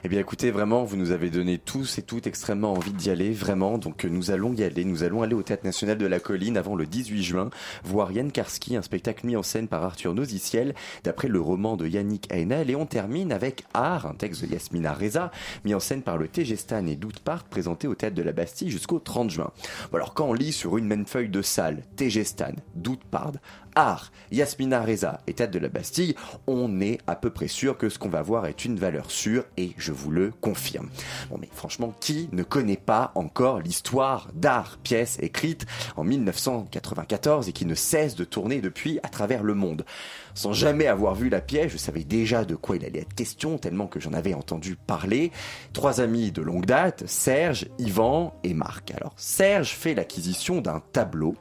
[0.03, 3.31] Eh bien écoutez, vraiment, vous nous avez donné tous et toutes extrêmement envie d'y aller,
[3.31, 3.79] vraiment.
[3.79, 4.85] Donc euh, nous allons y aller.
[4.85, 7.49] Nous allons aller au Théâtre National de la Colline avant le 18 juin,
[7.83, 11.87] voir Yann Karski, un spectacle mis en scène par Arthur Noziciel, d'après le roman de
[11.87, 12.69] Yannick Haenel.
[12.69, 15.31] Et on termine avec Art, un texte de Yasmina Reza,
[15.65, 18.69] mis en scène par le TG Stan et Doutepart, présenté au Théâtre de la Bastille
[18.69, 19.51] jusqu'au 30 juin.
[19.91, 23.33] Bon, alors quand on lit sur une même feuille de salle, TG Stan, Doutepart,
[23.77, 26.15] Art, Yasmina Reza et Théâtre de la Bastille,
[26.47, 29.43] on est à peu près sûr que ce qu'on va voir est une valeur sûre
[29.55, 30.89] et je vous le confirme.
[31.29, 35.65] Bon mais franchement, qui ne connaît pas encore l'histoire d'art, pièce écrite
[35.95, 39.85] en 1994 et qui ne cesse de tourner depuis à travers le monde?
[40.33, 43.57] Sans jamais avoir vu la pièce, je savais déjà de quoi il allait être question
[43.57, 45.31] tellement que j'en avais entendu parler.
[45.71, 48.91] Trois amis de longue date, Serge, Yvan et Marc.
[48.91, 51.33] Alors Serge fait l'acquisition d'un tableau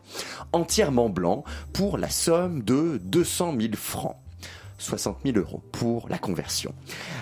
[0.52, 1.42] entièrement blanc
[1.72, 4.16] pour la somme de 200 000 francs.
[4.78, 6.74] 60 000 euros pour la conversion.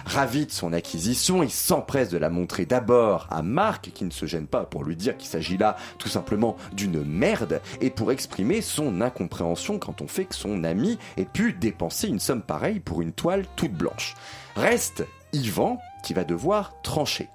[0.05, 4.27] Ravi de son acquisition, il s'empresse de la montrer d'abord à Marc, qui ne se
[4.27, 8.61] gêne pas pour lui dire qu'il s'agit là tout simplement d'une merde, et pour exprimer
[8.61, 13.03] son incompréhension quand on fait que son ami ait pu dépenser une somme pareille pour
[13.03, 14.15] une toile toute blanche.
[14.57, 17.29] Reste Yvan, qui va devoir trancher.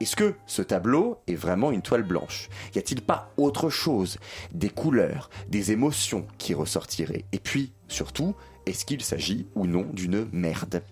[0.00, 2.48] Est-ce que ce tableau est vraiment une toile blanche?
[2.74, 4.18] Y a-t-il pas autre chose?
[4.52, 7.26] Des couleurs, des émotions qui ressortiraient?
[7.32, 8.34] Et puis, surtout,
[8.66, 10.82] est-ce qu'il s'agit ou non d'une merde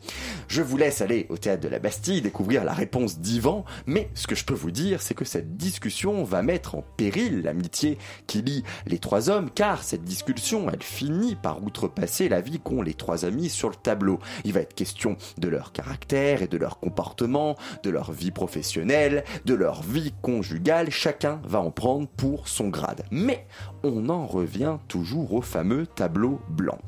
[0.49, 4.27] Je vous laisse aller au théâtre de la Bastille découvrir la réponse d'Ivan, mais ce
[4.27, 8.43] que je peux vous dire, c'est que cette discussion va mettre en péril l'amitié qui
[8.43, 12.95] lie les trois hommes, car cette discussion, elle finit par outrepasser la vie qu'ont les
[12.95, 14.18] trois amis sur le tableau.
[14.45, 19.25] Il va être question de leur caractère et de leur comportement, de leur vie professionnelle,
[19.45, 23.05] de leur vie conjugale, chacun va en prendre pour son grade.
[23.11, 23.47] Mais
[23.83, 26.79] on en revient toujours au fameux tableau blanc.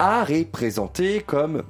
[0.00, 1.62] Art est présenté comme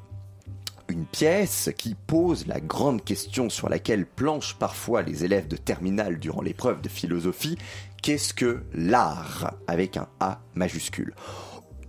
[0.89, 6.19] Une pièce qui pose la grande question sur laquelle planchent parfois les élèves de terminale
[6.19, 7.59] durant l'épreuve de philosophie.
[8.03, 9.55] Qu'est-ce que l'art?
[9.67, 11.15] Avec un A majuscule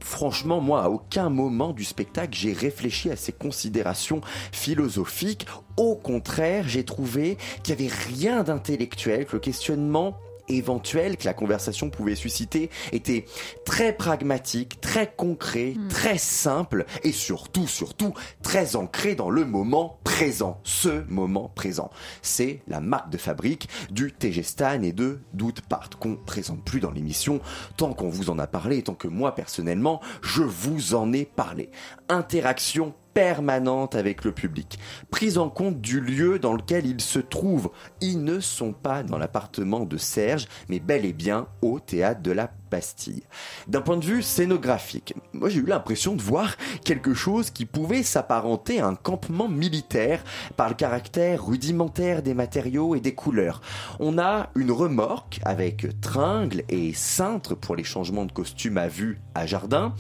[0.02, 4.20] Franchement, moi, à aucun moment du spectacle, j'ai réfléchi à ces considérations
[4.52, 5.48] philosophiques.
[5.78, 10.18] Au contraire, j'ai trouvé qu'il n'y avait rien d'intellectuel, que le questionnement
[10.48, 13.26] éventuel que la conversation pouvait susciter était
[13.66, 20.60] très pragmatique, très concret, très simple et surtout, surtout, très ancré dans le moment présent.
[20.64, 21.90] Ce moment présent.
[22.22, 27.40] C'est la marque de fabrique du Tegestan et de Doutpart qu'on présente plus dans l'émission
[27.78, 31.26] tant qu'on vous en a parlé et tant que moi personnellement je vous en ai
[31.26, 31.70] parlé.
[32.10, 34.78] Interaction permanente avec le public,
[35.10, 37.72] prise en compte du lieu dans lequel ils se trouvent.
[38.02, 42.32] Ils ne sont pas dans l'appartement de Serge, mais bel et bien au théâtre de
[42.32, 43.24] la Bastille.
[43.70, 48.04] D'un point de vue scénographique, moi j'ai eu l'impression de voir quelque chose qui pouvait
[48.04, 50.22] s'apparenter à un campement militaire
[50.58, 53.62] par le caractère rudimentaire des matériaux et des couleurs.
[54.02, 59.22] On a une remorque avec tringles et cintres pour les changements de costume à vue
[59.36, 59.96] à jardin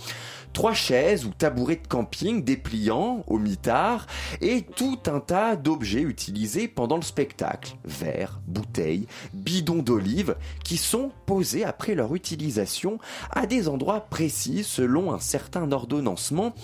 [0.56, 4.08] trois chaises ou tabourets de camping dépliants au mitard
[4.41, 7.76] et tout un tas d'objets utilisés pendant le spectacle.
[7.84, 12.99] Verres, bouteilles, bidons d'olive qui sont posés après leur utilisation
[13.32, 16.56] à des endroits précis selon un certain ordonnancement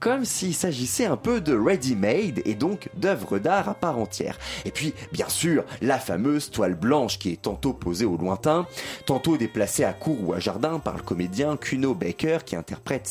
[0.00, 4.38] comme s'il s'agissait un peu de ready-made et donc d'œuvres d'art à part entière.
[4.64, 8.66] Et puis, bien sûr, la fameuse toile blanche qui est tantôt posée au lointain,
[9.06, 13.06] tantôt déplacée à court ou à jardin par le comédien Kuno Baker qui interprète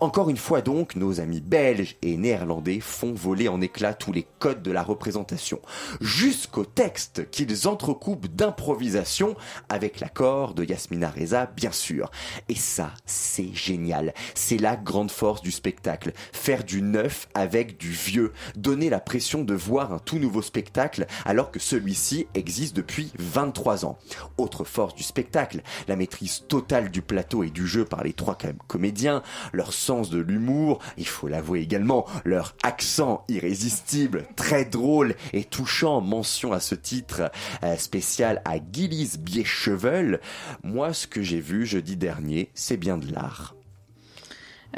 [0.00, 4.26] Encore une fois donc, nos amis belges et néerlandais font voler en éclats tous les
[4.38, 5.60] codes de la représentation,
[6.00, 9.36] jusqu'au texte qu'ils entrecoupent d'improvisation
[9.68, 12.10] avec l'accord de Yasmina Reza, bien sûr.
[12.48, 14.14] Et ça, c'est génial.
[14.34, 16.12] C'est la grande force du spectacle.
[16.32, 18.32] Faire du neuf avec du vieux.
[18.56, 23.84] Donner la pression de voir un tout nouveau spectacle alors que celui-ci existe depuis 23
[23.84, 23.98] ans.
[24.36, 28.36] Autre force du spectacle, la maîtrise totale du plateau et du jeu par les trois
[28.66, 29.17] comédiens,
[29.52, 36.00] leur sens de l'humour, il faut l'avouer également, leur accent irrésistible, très drôle et touchant,
[36.00, 37.30] mention à ce titre
[37.62, 40.20] euh, spécial à Gillis Biechevel.
[40.62, 43.57] Moi, ce que j'ai vu jeudi dernier, c'est bien de l'art.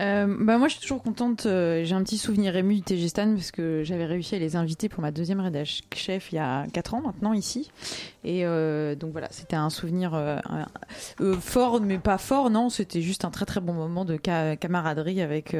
[0.01, 3.35] Euh, bah moi je suis toujours contente, euh, j'ai un petit souvenir ému du Tegestan
[3.35, 6.67] parce que j'avais réussi à les inviter pour ma deuxième rédac chef il y a
[6.73, 7.71] 4 ans maintenant ici.
[8.25, 10.39] Et euh, donc voilà c'était un souvenir euh,
[11.41, 15.21] fort mais pas fort non c'était juste un très très bon moment de ca- camaraderie
[15.21, 15.55] avec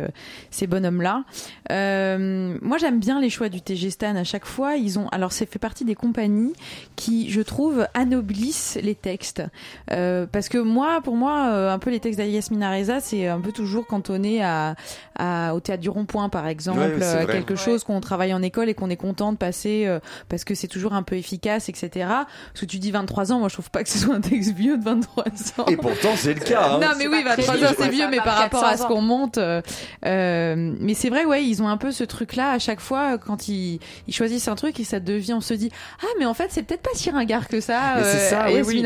[0.51, 1.25] ces bonhommes là
[1.69, 4.77] moi j'aime bien les choix du Tegestan à chaque fois.
[4.77, 6.55] Ils ont alors c'est fait partie des compagnies
[6.97, 9.43] qui je trouve anoblissent les textes.
[9.87, 13.87] Parce que moi pour moi un peu les textes d'Alias Minareza c'est un peu toujours
[13.87, 14.77] cantonné à,
[15.19, 18.69] à- au théâtre du rond-point par exemple Ouais, euh, quelque chose qu'on travaille en école
[18.69, 21.91] et qu'on est content de passer euh, parce que c'est toujours un peu efficace etc
[22.07, 24.55] parce que tu dis 23 ans moi je trouve pas que ce soit un texte
[24.55, 25.25] vieux de 23
[25.59, 26.73] ans Et pourtant, c'est le cas.
[26.75, 26.79] hein.
[26.81, 28.89] non mais oui, pas 23 crédible, ans c'est vieux, mais par rapport à 400 ce
[28.89, 29.61] qu'on monte, euh,
[30.07, 33.49] euh, mais c'est vrai, ouais, ils ont un peu ce truc-là à chaque fois quand
[33.49, 35.71] ils, ils choisissent un truc et ça devient, on se dit,
[36.03, 38.83] ah mais en fait c'est peut-être pas si ringard que ça, Mais c'est ça, oui.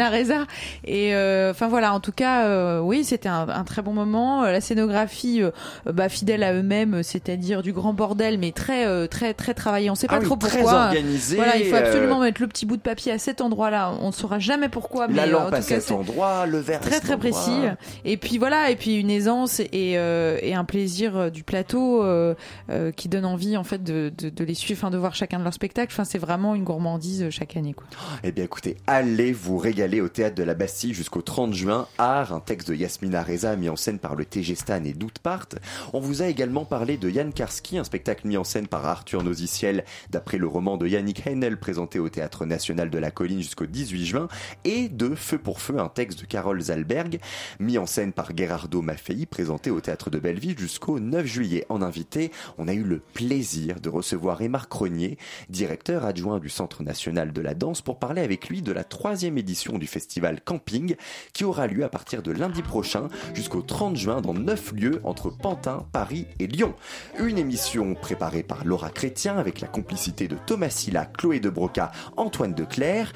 [0.84, 4.42] Et euh, enfin voilà, en tout cas, euh, oui, c'était un, un très bon moment.
[4.42, 5.50] La scénographie, euh,
[5.86, 9.90] bah, fidèle à eux-mêmes, c'est-à-dire du grand bordel, mais très très très très travaillé.
[9.90, 10.84] On sait pas Ah oui, trop très pourquoi.
[10.86, 13.94] organisé, Voilà, il faut absolument euh, mettre le petit bout de papier à cet endroit-là.
[14.00, 16.78] On ne saura jamais pourquoi, mais La euh, en lampe à cet endroit, le verre
[16.78, 17.30] à très cet très endroit.
[17.30, 17.60] précis
[18.04, 22.02] et puis voilà et puis une aisance et, euh, et un plaisir euh, du plateau
[22.02, 22.34] euh,
[22.70, 25.38] euh, qui donne envie en fait de, de, de les suivre enfin de voir chacun
[25.38, 27.86] de leurs spectacles enfin c'est vraiment une gourmandise euh, chaque année quoi
[28.22, 31.86] Eh bien écoutez, allez vous régaler au théâtre de la Bastille jusqu'au 30 juin.
[31.98, 35.48] Art, un texte de Yasmina Reza mis en scène par le TG Stan et Doutpart.
[35.92, 39.22] On vous a également parlé de Yann Karski, un spectacle mis en scène par Arthur
[39.22, 43.66] Nosiciel d'après le roman de Yannick Heinel présenté au Théâtre National de la Colline jusqu'au
[43.66, 44.28] 18 juin
[44.64, 47.20] et de Feu pour Feu, un texte de Carole Zalberg
[47.60, 51.66] mis en scène par Gerardo Maffei présenté au Théâtre de Belleville jusqu'au 9 juillet.
[51.68, 56.82] En invité, on a eu le plaisir de recevoir Émar Cronier, directeur adjoint du Centre
[56.82, 60.96] national de la danse, pour parler avec lui de la troisième édition du festival Camping,
[61.32, 65.30] qui aura lieu à partir de lundi prochain jusqu'au 30 juin dans neuf lieux entre
[65.30, 66.74] Pantin, Paris et Lyon.
[67.18, 71.92] Une émission préparée par Laura Chrétien avec la complicité de Thomas Silla, Chloé de Broca,
[72.16, 73.12] Antoine Declerc.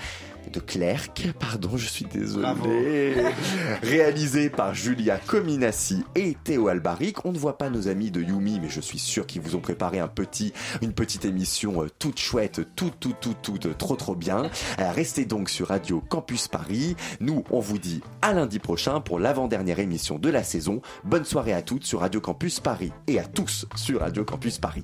[0.49, 3.15] De Clerc, pardon, je suis désolé.
[3.83, 7.25] Réalisé par Julia Cominassi et Théo Albaric.
[7.25, 9.61] On ne voit pas nos amis de Yumi, mais je suis sûr qu'ils vous ont
[9.61, 13.97] préparé un petit, une petite émission euh, toute chouette, tout, tout, tout, tout, euh, trop,
[13.97, 14.45] trop bien.
[14.79, 16.97] Euh, Restez donc sur Radio Campus Paris.
[17.21, 20.81] Nous, on vous dit à lundi prochain pour l'avant-dernière émission de la saison.
[21.05, 24.83] Bonne soirée à toutes sur Radio Campus Paris et à tous sur Radio Campus Paris.